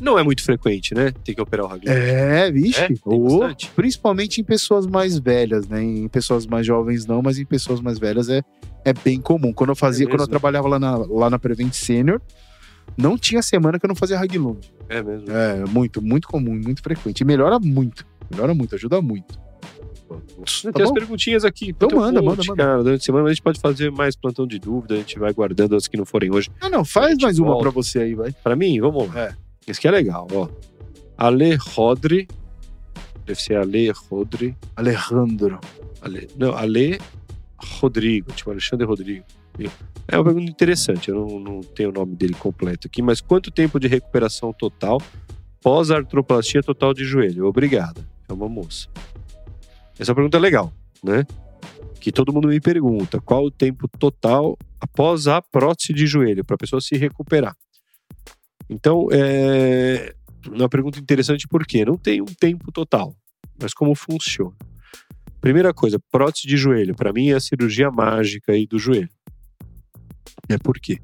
[0.00, 1.12] Não é muito frequente, né?
[1.24, 1.88] Tem que operar o Haglund.
[1.90, 2.80] É, vixe.
[2.80, 2.86] É?
[2.88, 3.70] Tem bastante?
[3.74, 5.82] principalmente em pessoas mais velhas, né?
[5.82, 8.42] Em pessoas mais jovens não, mas em pessoas mais velhas é,
[8.84, 9.52] é bem comum.
[9.52, 12.20] Quando eu fazia, quando eu trabalhava lá na, lá na Prevent Senior,
[12.96, 14.70] não tinha semana que eu não fazia Haglund.
[14.88, 15.30] É mesmo.
[15.30, 17.20] É, muito, muito comum, muito frequente.
[17.20, 18.06] E melhora muito.
[18.30, 19.38] Melhora muito, ajuda muito.
[20.62, 20.94] Tem Tá as bom?
[20.94, 21.68] perguntinhas aqui.
[21.70, 22.64] Então Tem manda, monte, manda, manda.
[22.64, 25.32] Cara, durante a semana a gente pode fazer mais plantão de dúvida, a gente vai
[25.34, 26.48] guardando as que não forem hoje.
[26.60, 27.62] Ah, não, faz mais uma volta.
[27.64, 28.32] pra você aí, vai.
[28.32, 29.20] Pra mim, vamos lá.
[29.20, 29.47] É.
[29.70, 30.48] Esse aqui é legal, ó.
[31.16, 32.28] Ale Rodri.
[33.24, 34.56] Deve ser Ale Rodri.
[34.76, 35.60] Alejandro.
[36.00, 36.98] Ale, não, Ale
[37.58, 39.24] Rodrigo, tipo Alexandre Rodrigo.
[40.06, 43.50] É uma pergunta interessante, eu não, não tenho o nome dele completo aqui, mas quanto
[43.50, 45.02] tempo de recuperação total
[45.60, 47.46] pós artroplastia total de joelho?
[47.46, 48.00] Obrigada.
[48.28, 48.88] É uma moça.
[49.98, 51.26] Essa pergunta é legal, né?
[52.00, 56.54] Que todo mundo me pergunta qual o tempo total após a prótese de joelho para
[56.54, 57.56] a pessoa se recuperar.
[58.68, 60.14] Então, é
[60.46, 63.14] uma pergunta interessante porque não tem um tempo total,
[63.60, 64.56] mas como funciona.
[65.40, 66.94] Primeira coisa, prótese de joelho.
[66.94, 69.08] Para mim é a cirurgia mágica aí do joelho.
[70.48, 70.98] É por quê?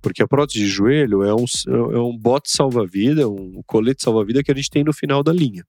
[0.00, 1.44] Porque a prótese de joelho é um,
[1.92, 5.64] é um bote salva-vida, um colete salva-vida que a gente tem no final da linha.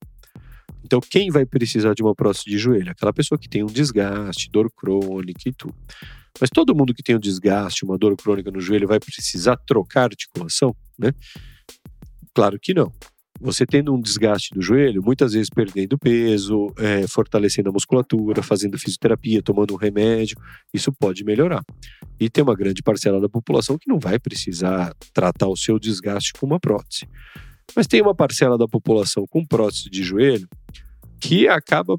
[0.84, 2.92] Então, quem vai precisar de uma prótese de joelho?
[2.92, 5.76] Aquela pessoa que tem um desgaste, dor crônica e tudo.
[6.40, 10.06] Mas todo mundo que tem um desgaste, uma dor crônica no joelho, vai precisar trocar
[10.06, 11.12] articulação, né?
[12.34, 12.92] Claro que não.
[13.40, 18.80] Você tendo um desgaste do joelho, muitas vezes perdendo peso, é, fortalecendo a musculatura, fazendo
[18.80, 20.38] fisioterapia, tomando um remédio,
[20.74, 21.62] isso pode melhorar.
[22.20, 26.32] E tem uma grande parcela da população que não vai precisar tratar o seu desgaste
[26.34, 27.08] com uma prótese.
[27.76, 30.48] Mas tem uma parcela da população com prótese de joelho
[31.20, 31.98] que acaba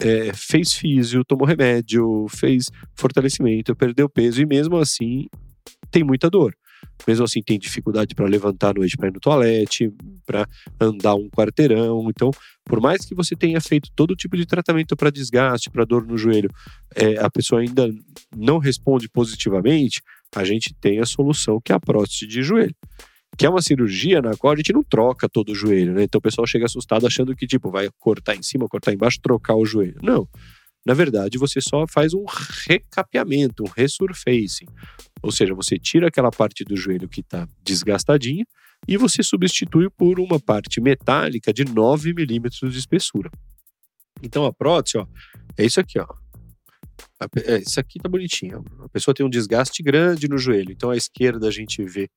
[0.00, 5.26] é, fez físio, tomou remédio, fez fortalecimento, perdeu peso e mesmo assim
[5.90, 6.54] tem muita dor.
[7.06, 9.92] Mesmo assim, tem dificuldade para levantar à noite para ir no toalete,
[10.26, 10.46] para
[10.80, 12.08] andar um quarteirão.
[12.08, 12.30] Então,
[12.64, 16.16] por mais que você tenha feito todo tipo de tratamento para desgaste, para dor no
[16.16, 16.50] joelho,
[16.94, 17.90] é, a pessoa ainda
[18.36, 20.02] não responde positivamente,
[20.34, 22.74] a gente tem a solução que é a prótese de joelho.
[23.36, 26.04] Que é uma cirurgia na qual a gente não troca todo o joelho, né?
[26.04, 29.56] Então o pessoal chega assustado achando que, tipo, vai cortar em cima, cortar embaixo, trocar
[29.56, 29.98] o joelho.
[30.02, 30.28] Não.
[30.86, 32.24] Na verdade, você só faz um
[32.68, 34.66] recapeamento, um resurfacing.
[35.22, 38.44] Ou seja, você tira aquela parte do joelho que está desgastadinha
[38.86, 43.30] e você substitui por uma parte metálica de 9 milímetros de espessura.
[44.22, 45.06] Então a prótese, ó,
[45.56, 46.06] é isso aqui, ó.
[47.46, 48.62] É, isso aqui tá bonitinho.
[48.80, 50.72] A pessoa tem um desgaste grande no joelho.
[50.72, 52.08] Então à esquerda a gente vê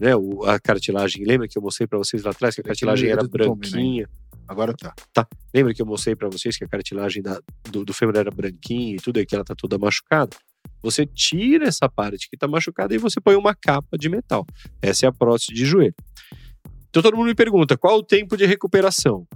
[0.00, 0.10] né,
[0.46, 1.24] a cartilagem.
[1.24, 4.08] Lembra que eu mostrei para vocês lá atrás que a cartilagem era branquinha?
[4.48, 4.94] Agora tá.
[5.12, 5.26] Tá.
[5.52, 7.40] Lembra que eu mostrei para vocês que a cartilagem da,
[7.70, 10.36] do, do fêmur era branquinha e tudo, e que ela tá toda machucada?
[10.82, 14.46] Você tira essa parte que tá machucada e você põe uma capa de metal.
[14.80, 15.94] Essa é a prótese de joelho.
[16.88, 19.26] Então todo mundo me pergunta, qual o tempo de recuperação?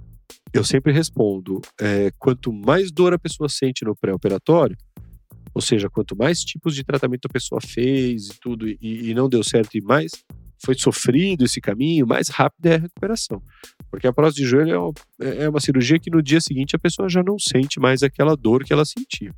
[0.53, 4.77] Eu sempre respondo, é, quanto mais dor a pessoa sente no pré-operatório,
[5.53, 9.27] ou seja, quanto mais tipos de tratamento a pessoa fez e tudo, e, e não
[9.27, 10.11] deu certo e mais
[10.63, 13.41] foi sofrido esse caminho, mais rápida é a recuperação.
[13.89, 16.79] Porque a prótese de joelho é uma, é uma cirurgia que no dia seguinte a
[16.79, 19.33] pessoa já não sente mais aquela dor que ela sentia.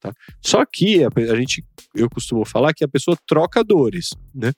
[0.00, 0.12] Tá?
[0.40, 1.64] Só que a, a gente,
[1.94, 4.52] eu costumo falar que a pessoa troca dores, né?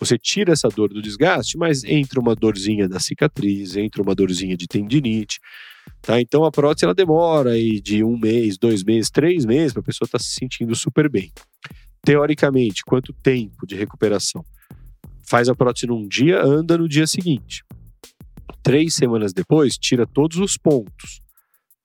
[0.00, 4.56] Você tira essa dor do desgaste, mas entra uma dorzinha da cicatriz, entra uma dorzinha
[4.56, 5.40] de tendinite,
[6.00, 6.20] tá?
[6.20, 9.84] Então a prótese ela demora aí de um mês, dois meses, três meses para a
[9.84, 11.32] pessoa estar tá se sentindo super bem.
[12.04, 14.44] Teoricamente, quanto tempo de recuperação?
[15.28, 17.62] Faz a prótese num dia, anda no dia seguinte.
[18.62, 21.20] Três semanas depois, tira todos os pontos.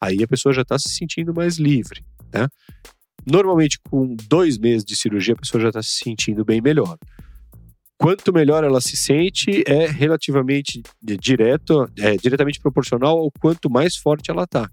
[0.01, 2.47] Aí a pessoa já está se sentindo mais livre, né?
[3.29, 6.97] Normalmente, com dois meses de cirurgia, a pessoa já está se sentindo bem melhor.
[7.97, 14.31] Quanto melhor ela se sente, é relativamente direto, é diretamente proporcional ao quanto mais forte
[14.31, 14.69] ela está.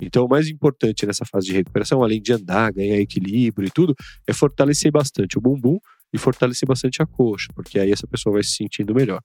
[0.00, 3.94] Então, o mais importante nessa fase de recuperação, além de andar, ganhar equilíbrio e tudo,
[4.26, 5.78] é fortalecer bastante o bumbum
[6.14, 9.20] e fortalecer bastante a coxa, porque aí essa pessoa vai se sentindo melhor.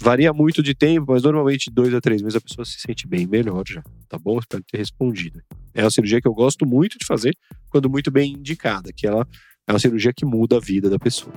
[0.00, 3.26] Varia muito de tempo, mas normalmente dois a três meses a pessoa se sente bem
[3.26, 4.38] melhor já, tá bom?
[4.38, 5.42] Espero ter respondido.
[5.74, 7.36] É uma cirurgia que eu gosto muito de fazer,
[7.68, 9.28] quando muito bem indicada, que ela
[9.68, 11.36] é uma cirurgia que muda a vida da pessoa.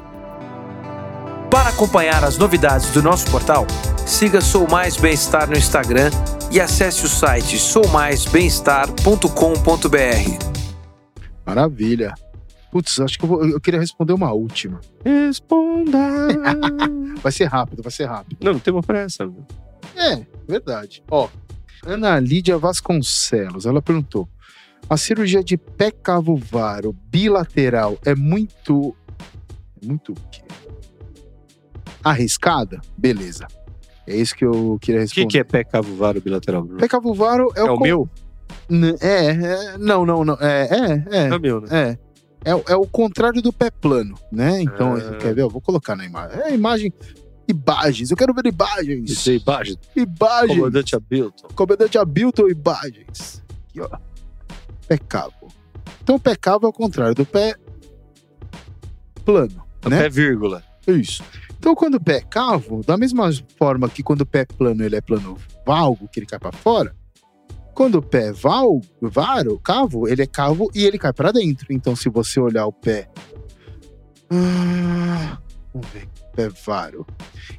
[1.52, 3.68] Para acompanhar as novidades do nosso portal,
[4.08, 6.10] siga Sou Mais Bem-Estar no Instagram
[6.52, 10.56] e acesse o site soumaisbemestar.com.br.
[11.46, 12.14] Maravilha.
[12.76, 14.82] Putz, acho que eu, vou, eu queria responder uma última.
[15.06, 15.98] Responda!
[17.24, 18.38] vai ser rápido, vai ser rápido.
[18.44, 19.32] Não, não tem uma pressa.
[19.96, 21.02] É, verdade.
[21.10, 21.30] Ó,
[21.86, 24.28] Ana Lídia Vasconcelos, ela perguntou:
[24.90, 28.94] a cirurgia de pé cavovaro bilateral é muito.
[29.82, 30.42] Muito o quê?
[32.04, 32.82] Arriscada?
[32.98, 33.48] Beleza.
[34.06, 35.28] É isso que eu queria O responder.
[35.28, 36.64] que, que é pé cavovaro bilateral?
[36.64, 36.80] Bruno?
[36.80, 38.10] Pé cavovaro é, É o con- meu?
[38.70, 40.38] N- É, é, não, não, não.
[40.42, 41.28] É, é, é.
[41.30, 41.68] É o meu, né?
[41.72, 42.05] É.
[42.46, 44.62] É, é o contrário do pé plano, né?
[44.62, 45.18] Então, Ah.
[45.18, 45.42] quer ver?
[45.42, 46.40] Eu vou colocar na imagem.
[46.42, 46.94] É imagem.
[47.48, 48.12] Imagens.
[48.12, 49.10] Eu quero ver imagens.
[49.12, 49.76] Isso aí, baixo.
[49.96, 50.58] Imagens.
[50.58, 51.48] Comandante Abilton.
[51.56, 53.44] Comandante Abilton Imagens.
[53.70, 53.90] Aqui, ó.
[54.88, 55.48] Pé cavo.
[56.04, 57.56] Então, o pé cavo é o contrário do pé
[59.24, 60.02] plano, É né?
[60.04, 60.64] Pé vírgula.
[60.88, 61.24] Isso.
[61.58, 64.84] Então, quando o pé é cavo, da mesma forma que quando o pé é plano,
[64.84, 65.36] ele é plano
[65.66, 66.96] valgo, que ele cai para fora,
[67.76, 71.68] quando o pé é val, varo, cavo, ele é cavo e ele cai para dentro.
[71.70, 73.10] Então, se você olhar o pé.
[74.32, 75.38] Ah,
[75.74, 76.08] vamos ver.
[76.34, 77.06] Pé varo.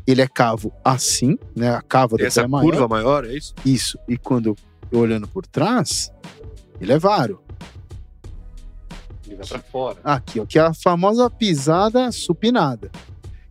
[0.06, 1.68] Ele é cavo assim, né?
[1.74, 2.70] A cava do essa pé é maior.
[2.70, 3.54] curva maior, é isso?
[3.64, 3.98] Isso.
[4.08, 4.56] E quando
[4.90, 6.10] eu olhando por trás,
[6.80, 7.42] ele é varo.
[9.26, 9.98] Ele vai pra fora.
[10.02, 12.90] Aqui, ó, que é a famosa pisada supinada.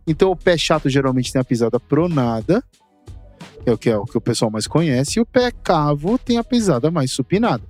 [0.04, 2.62] Então, o pé chato geralmente tem a pisada pronada,
[3.66, 6.38] é o que, é o que o pessoal mais conhece, e o pé cavo tem
[6.38, 7.64] a pisada mais supinada.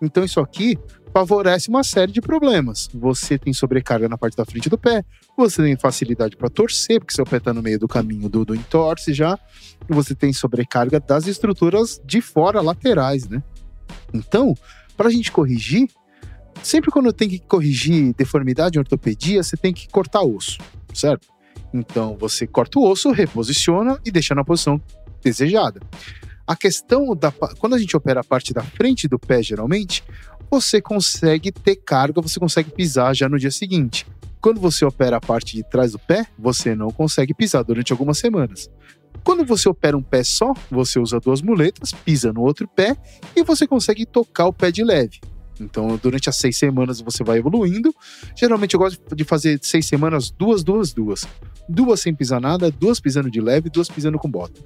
[0.00, 0.78] Então, isso aqui
[1.12, 2.88] favorece uma série de problemas.
[2.94, 5.02] Você tem sobrecarga na parte da frente do pé,
[5.36, 8.54] você tem facilidade para torcer, porque seu pé está no meio do caminho do, do
[8.54, 9.38] entorce já,
[9.88, 13.42] você tem sobrecarga das estruturas de fora, laterais, né?
[14.12, 14.54] Então,
[14.96, 15.88] para a gente corrigir,
[16.62, 20.58] sempre quando tem que corrigir deformidade em ortopedia, você tem que cortar osso,
[20.92, 21.26] certo?
[21.72, 24.80] Então você corta o osso, reposiciona e deixa na posição
[25.22, 25.80] desejada.
[26.46, 30.02] A questão da quando a gente opera a parte da frente do pé, geralmente,
[30.50, 34.06] você consegue ter carga, você consegue pisar já no dia seguinte.
[34.40, 38.18] Quando você opera a parte de trás do pé, você não consegue pisar durante algumas
[38.18, 38.70] semanas.
[39.24, 42.96] Quando você opera um pé só, você usa duas muletas, pisa no outro pé
[43.36, 45.20] e você consegue tocar o pé de leve.
[45.60, 47.94] Então, durante as seis semanas você vai evoluindo.
[48.36, 51.26] Geralmente eu gosto de fazer seis semanas, duas, duas, duas.
[51.68, 54.60] Duas sem pisar nada, duas pisando de leve, duas pisando com bota.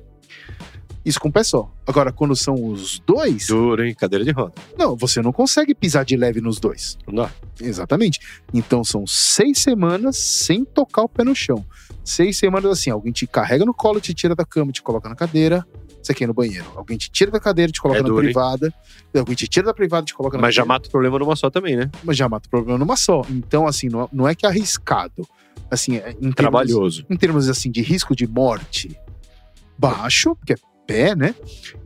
[1.05, 1.69] Isso com pé só.
[1.85, 3.93] Agora, quando são os dois, Duro, hein?
[3.93, 4.53] Cadeira de roda.
[4.79, 6.97] não, você não consegue pisar de leve nos dois.
[7.09, 7.29] Não.
[7.61, 8.21] Exatamente.
[8.55, 11.65] Então são seis semanas sem tocar o pé no chão.
[12.05, 15.17] Seis semanas assim, alguém te carrega no colo, te tira da cama, te coloca na
[15.17, 15.67] cadeira.
[16.03, 16.67] Você quer ir no banheiro.
[16.75, 18.33] Alguém te tira da cadeira, te coloca É na duro, hein?
[18.33, 18.75] privada.
[19.15, 20.75] Alguém te tira da privada, te coloca na Mas já cadeira.
[20.75, 21.91] mata o problema numa só também, né?
[22.03, 23.23] Mas já mata o problema numa só.
[23.31, 25.27] Então, assim, não, não é que é arriscado.
[25.71, 27.07] Assim, é- em termos, Trabalhoso.
[27.09, 28.97] em termos assim de risco de morte,
[29.79, 31.35] baixo, porque é pé, né?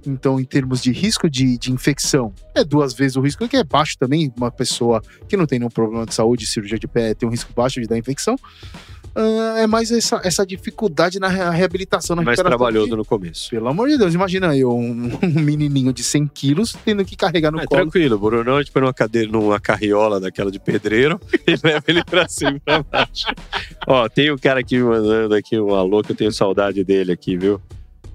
[0.07, 3.63] Então, em termos de risco de, de infecção, é duas vezes o risco, que é
[3.63, 4.33] baixo também.
[4.37, 7.53] Uma pessoa que não tem nenhum problema de saúde, cirurgia de pé, tem um risco
[7.55, 8.37] baixo de dar infecção.
[9.19, 12.59] Ah, é mais essa, essa dificuldade na rea- reabilitação, na Mais recuperação.
[12.59, 13.49] trabalhoso que- no começo.
[13.49, 17.51] Pelo amor de Deus, imagina eu, um, um menininho de 100 quilos, tendo que carregar
[17.51, 17.81] no É colo.
[17.81, 21.83] tranquilo, o Brunão a gente põe numa cadeira, numa carriola daquela de pedreiro e leva
[21.89, 23.27] ele pra cima e pra baixo.
[23.87, 27.11] Ó, tem um cara aqui me mandando aqui um alô que eu tenho saudade dele
[27.13, 27.59] aqui, viu?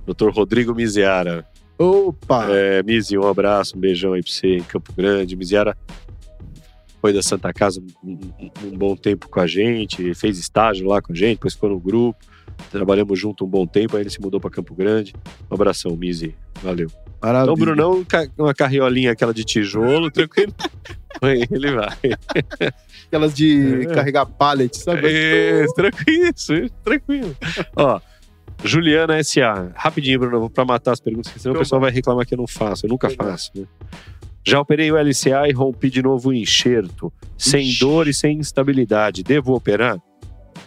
[0.05, 0.29] Dr.
[0.29, 1.45] Rodrigo Miziara.
[1.79, 2.45] Opa!
[2.51, 5.35] É, Mizi, um abraço, um beijão aí pra você em Campo Grande.
[5.35, 5.75] Miziara
[7.01, 8.17] foi da Santa Casa um,
[8.63, 11.79] um- bom tempo com a gente, fez estágio lá com a gente, depois ficou no
[11.79, 12.19] grupo.
[12.69, 15.15] Trabalhamos junto um bom tempo, aí ele se mudou pra Campo Grande.
[15.49, 16.35] Um abração, Mizi.
[16.61, 16.91] Valeu.
[17.21, 17.43] Maravilha.
[17.43, 18.05] Então, o Brunão,
[18.37, 20.53] uma carriolinha aquela de tijolo, tranquilo.
[21.23, 21.97] Ele vai.
[23.07, 23.85] Aquelas de É.
[23.93, 25.01] carregar pallet, sabe?
[25.05, 27.35] É, tranquilo, isso, tranquilo.
[27.75, 27.99] Ó,
[28.63, 29.71] Juliana S.A.
[29.75, 32.47] Rapidinho, Bruno, pra matar as perguntas, senão o Então pessoal vai reclamar que eu não
[32.47, 32.85] faço.
[32.85, 33.65] Eu nunca faço, né?
[34.43, 37.79] Já operei o LCA e rompi de novo o enxerto, sem Ixi.
[37.79, 39.23] dor e sem instabilidade.
[39.23, 40.01] Devo operar?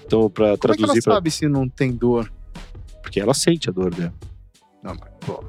[0.06, 1.14] Então, pra Como é que ela traduzir, pra...
[1.14, 2.30] sabe se não tem dor?
[3.14, 4.12] porque ela sente a dor dela.
[4.82, 5.44] Não, mas, pô.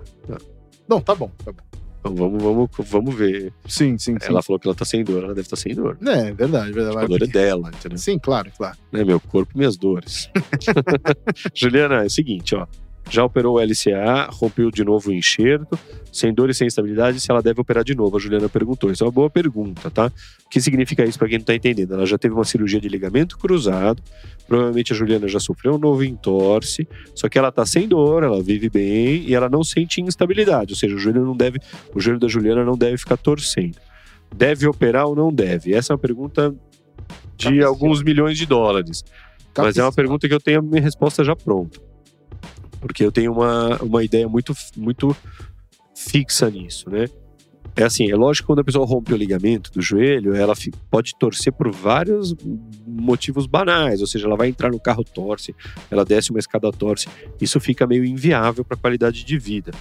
[0.88, 1.64] Não, tá bom, tá bom.
[2.00, 3.52] Então, vamos, vamos, vamos ver.
[3.68, 4.28] Sim, sim, sim.
[4.28, 5.98] Ela falou que ela tá sem dor, ela deve estar sem dor.
[6.06, 6.98] É, verdade, verdade.
[6.98, 7.98] A dor é dela, entendeu?
[7.98, 8.78] Sim, claro, claro.
[8.92, 9.04] né?
[9.04, 10.30] Meu corpo, minhas dores.
[11.56, 12.68] Juliana, é o seguinte, ó.
[13.10, 15.78] Já operou o LCA, rompeu de novo o enxerto,
[16.12, 18.18] sem dor e sem estabilidade, se ela deve operar de novo?
[18.18, 18.92] A Juliana perguntou.
[18.92, 20.12] Isso é uma boa pergunta, tá?
[20.46, 21.94] O que significa isso para quem não tá entendendo?
[21.94, 24.02] Ela já teve uma cirurgia de ligamento cruzado,
[24.48, 28.42] provavelmente a Juliana já sofreu um novo entorse, só que ela tá sem dor, ela
[28.42, 31.60] vive bem e ela não sente instabilidade, ou seja, o joelho não deve,
[31.94, 33.78] o joelho da Juliana não deve ficar torcendo.
[34.36, 35.74] Deve operar ou não deve?
[35.74, 36.54] Essa é uma pergunta
[37.38, 39.04] de alguns milhões de dólares.
[39.58, 41.80] Mas é uma pergunta que eu tenho a minha resposta já pronta.
[42.80, 45.16] Porque eu tenho uma, uma ideia muito, muito
[45.96, 47.08] fixa nisso, né?
[47.78, 50.54] É assim, é lógico que quando a pessoa rompe o ligamento do joelho, ela
[50.90, 52.34] pode torcer por vários
[52.88, 55.54] motivos banais, ou seja, ela vai entrar no carro torce,
[55.92, 57.10] ela desce uma escada torce,
[57.42, 59.72] isso fica meio inviável para a qualidade de vida.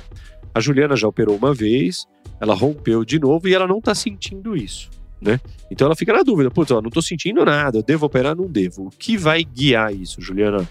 [0.53, 2.05] A Juliana já operou uma vez,
[2.41, 4.91] ela rompeu de novo e ela não está sentindo isso,
[5.21, 5.39] né?
[5.71, 8.87] Então ela fica na dúvida, putz, não tô sentindo nada, eu devo operar, não devo.
[8.87, 10.69] O que vai guiar isso, Juliana?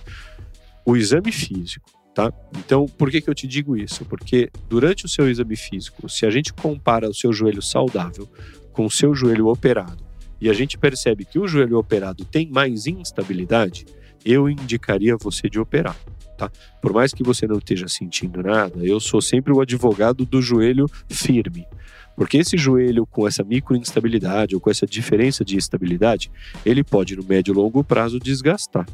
[0.85, 2.31] O exame físico, tá?
[2.57, 4.05] Então, por que que eu te digo isso?
[4.05, 8.29] Porque durante o seu exame físico, se a gente compara o seu joelho saudável
[8.71, 10.03] com o seu joelho operado
[10.39, 13.85] e a gente percebe que o joelho operado tem mais instabilidade,
[14.25, 15.95] eu indicaria você de operar.
[16.37, 16.51] Tá?
[16.81, 20.87] Por mais que você não esteja sentindo nada, eu sou sempre o advogado do joelho
[21.09, 21.67] firme.
[22.15, 26.31] Porque esse joelho com essa microinstabilidade ou com essa diferença de estabilidade,
[26.65, 28.85] ele pode no médio e longo prazo desgastar.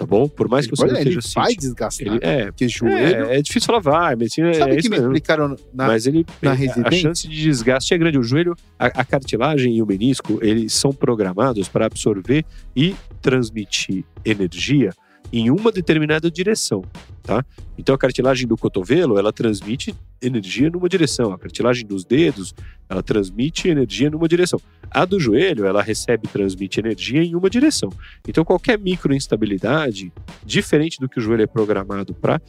[0.00, 0.26] Tá bom?
[0.26, 2.06] Por mais que Ele, você não pode- ele esteja vai desgastar.
[2.08, 3.26] Ele, é, Porque joelho.
[3.26, 5.06] é, é difícil falar, vai, medicina Sabe é o que me mesmo.
[5.08, 7.00] explicaram na, Mas ele, na a residência?
[7.02, 8.18] chance de desgaste é grande.
[8.18, 14.04] O joelho, a, a cartilagem e o menisco, eles são programados para absorver e transmitir
[14.24, 14.94] energia
[15.32, 16.84] em uma determinada direção,
[17.22, 17.44] tá?
[17.78, 21.32] Então a cartilagem do cotovelo, ela transmite energia numa direção.
[21.32, 22.54] A cartilagem dos dedos,
[22.88, 24.60] ela transmite energia numa direção.
[24.90, 27.90] A do joelho, ela recebe e transmite energia em uma direção.
[28.26, 30.12] Então qualquer microinstabilidade,
[30.44, 32.40] diferente do que o joelho é programado para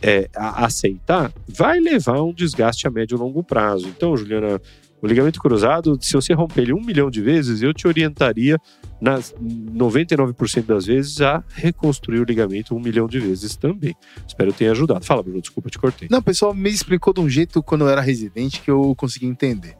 [0.00, 3.88] é, aceitar, vai levar a um desgaste a médio e longo prazo.
[3.88, 4.60] Então, Juliana,
[5.00, 8.56] o ligamento cruzado, se você romper ele um milhão de vezes, eu te orientaria,
[9.02, 13.96] nas 99% das vezes, a reconstruir o ligamento um milhão de vezes também.
[14.26, 15.04] Espero ter ajudado.
[15.04, 16.06] Fala, Bruno, desculpa, te cortei.
[16.08, 19.26] Não, o pessoal me explicou de um jeito quando eu era residente que eu consegui
[19.26, 19.76] entender.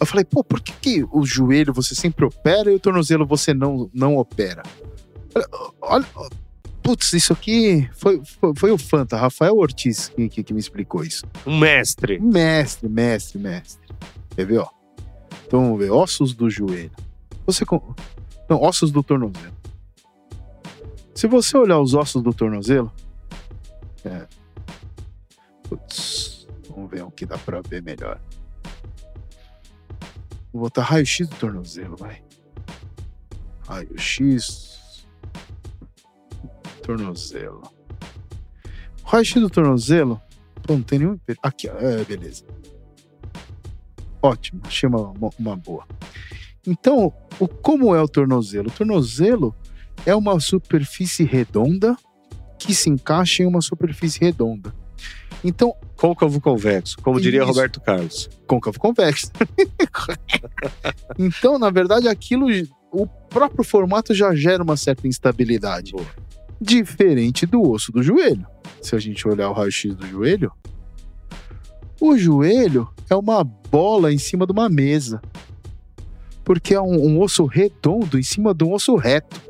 [0.00, 3.54] Eu falei, pô, por que, que o joelho você sempre opera e o tornozelo você
[3.54, 4.64] não, não opera?
[5.32, 5.46] Olha,
[5.80, 6.06] Olha,
[6.82, 11.04] putz, isso aqui foi, foi, foi o Fanta, Rafael Ortiz, que, que, que me explicou
[11.04, 11.24] isso.
[11.46, 12.18] Um mestre.
[12.18, 13.86] Mestre, mestre, mestre.
[14.34, 14.68] Quer ver, ó?
[15.46, 16.90] Então vamos ver, ossos do joelho.
[17.46, 17.64] Você
[18.50, 19.54] Não, ossos do tornozelo.
[21.14, 22.92] Se você olhar os ossos do tornozelo,
[24.04, 24.26] é...
[25.68, 28.20] Putz, vamos ver o que dá pra ver melhor.
[30.52, 32.20] Vou botar raio-x do tornozelo, vai.
[33.68, 35.04] Raio-x.
[36.82, 37.62] Tornozelo.
[39.04, 40.20] Raio-x do tornozelo.
[40.64, 41.20] Pô, não tem nenhum.
[41.40, 41.74] Aqui, ó.
[41.78, 42.44] É, beleza.
[44.20, 45.86] Ótimo, achei uma- uma boa.
[46.66, 48.68] Então, o, como é o tornozelo?
[48.68, 49.54] O tornozelo
[50.04, 51.96] é uma superfície redonda
[52.58, 54.74] que se encaixa em uma superfície redonda.
[55.42, 57.48] Então, Côncavo convexo, como diria Isso.
[57.48, 58.28] Roberto Carlos.
[58.46, 59.30] côncavo convexo.
[61.18, 62.46] então, na verdade, aquilo,
[62.92, 65.92] o próprio formato já gera uma certa instabilidade.
[65.92, 66.06] Boa.
[66.60, 68.46] Diferente do osso do joelho.
[68.82, 70.52] Se a gente olhar o raio-x do joelho,
[72.00, 75.20] o joelho é uma bola em cima de uma mesa.
[76.50, 79.40] Porque é um, um osso redondo em cima de um osso reto.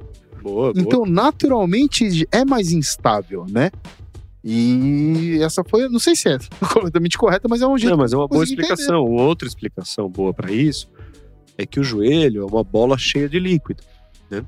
[0.42, 0.72] Boa, boa.
[0.76, 3.70] Então, naturalmente, é mais instável, né?
[4.44, 6.36] E essa foi, não sei se é
[6.70, 9.02] completamente correta, mas é um jeito Não, mas é uma boa explicação.
[9.06, 10.90] Outra explicação boa para isso
[11.56, 13.82] é que o joelho é uma bola cheia de líquido,
[14.30, 14.44] né?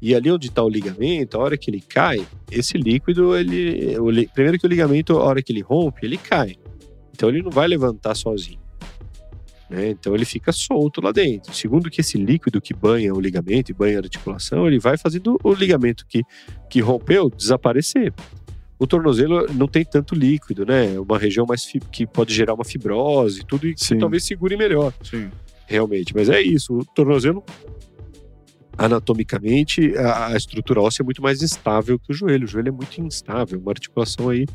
[0.00, 4.08] E ali onde está o ligamento, a hora que ele cai, esse líquido, ele, o
[4.08, 6.56] li- primeiro que o ligamento, a hora que ele rompe, ele cai.
[7.12, 8.58] Então ele não vai levantar sozinho.
[9.70, 9.90] Né?
[9.90, 11.54] Então ele fica solto lá dentro.
[11.54, 15.38] Segundo que esse líquido que banha o ligamento e banha a articulação, ele vai fazendo
[15.44, 16.24] o ligamento que,
[16.68, 18.12] que rompeu desaparecer.
[18.78, 20.94] O tornozelo não tem tanto líquido, né?
[20.94, 23.98] É uma região mais que pode gerar uma fibrose, tudo e Sim.
[23.98, 25.30] talvez segure melhor, Sim.
[25.66, 26.14] realmente.
[26.14, 27.44] Mas é isso, o tornozelo
[28.76, 32.44] anatomicamente a, a estrutura óssea é muito mais instável que o joelho.
[32.44, 34.46] O joelho é muito instável, uma articulação aí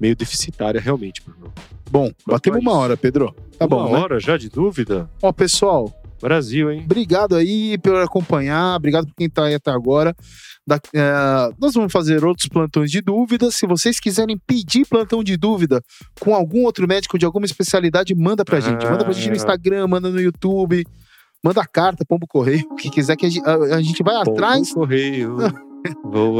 [0.00, 1.52] meio deficitária realmente, Bruno.
[1.92, 3.34] Bom, batemos uma hora, Pedro.
[3.58, 3.98] Tá uma bom, né?
[3.98, 5.10] hora já de dúvida?
[5.22, 6.82] Ó, pessoal, Brasil, hein?
[6.86, 10.14] obrigado aí por acompanhar, obrigado por quem tá aí até agora.
[10.66, 13.56] Da- é, nós vamos fazer outros plantões de dúvidas.
[13.56, 15.82] Se vocês quiserem pedir plantão de dúvida
[16.20, 18.84] com algum outro médico de alguma especialidade, manda pra gente.
[18.86, 19.36] Manda pra gente no Ah.
[19.36, 20.84] Instagram, manda no YouTube,
[21.44, 24.30] manda carta, pombo correio, o que quiser que a gente, a- a gente vai Pombo
[24.30, 25.36] atrás correio.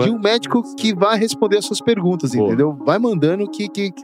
[0.04, 2.46] De um médico que vai responder as suas perguntas, Boa.
[2.46, 2.78] entendeu?
[2.86, 4.02] Vai mandando que, que, que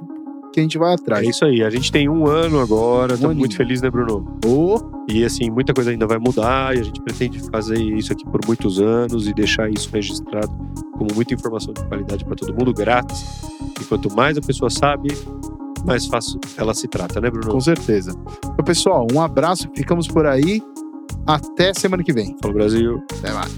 [0.59, 1.28] que a gente vai É atrás.
[1.28, 4.38] isso aí, a gente tem um ano agora, Um estamos muito felizes, né, Bruno?
[4.44, 4.78] Ô,
[5.09, 8.40] E assim, muita coisa ainda vai mudar e a gente pretende fazer isso aqui por
[8.46, 10.48] muitos anos e deixar isso registrado
[10.94, 13.42] como muita informação de qualidade para todo mundo, grátis.
[13.80, 15.09] E quanto mais a pessoa sabe,
[15.86, 17.52] mais fácil ela se trata, né, Bruno?
[17.52, 18.12] com certeza.
[18.38, 20.61] Então, pessoal, um abraço, ficamos por aí.
[21.26, 22.34] Até semana que vem.
[22.42, 23.02] Fala Brasil.
[23.18, 23.56] Até mais.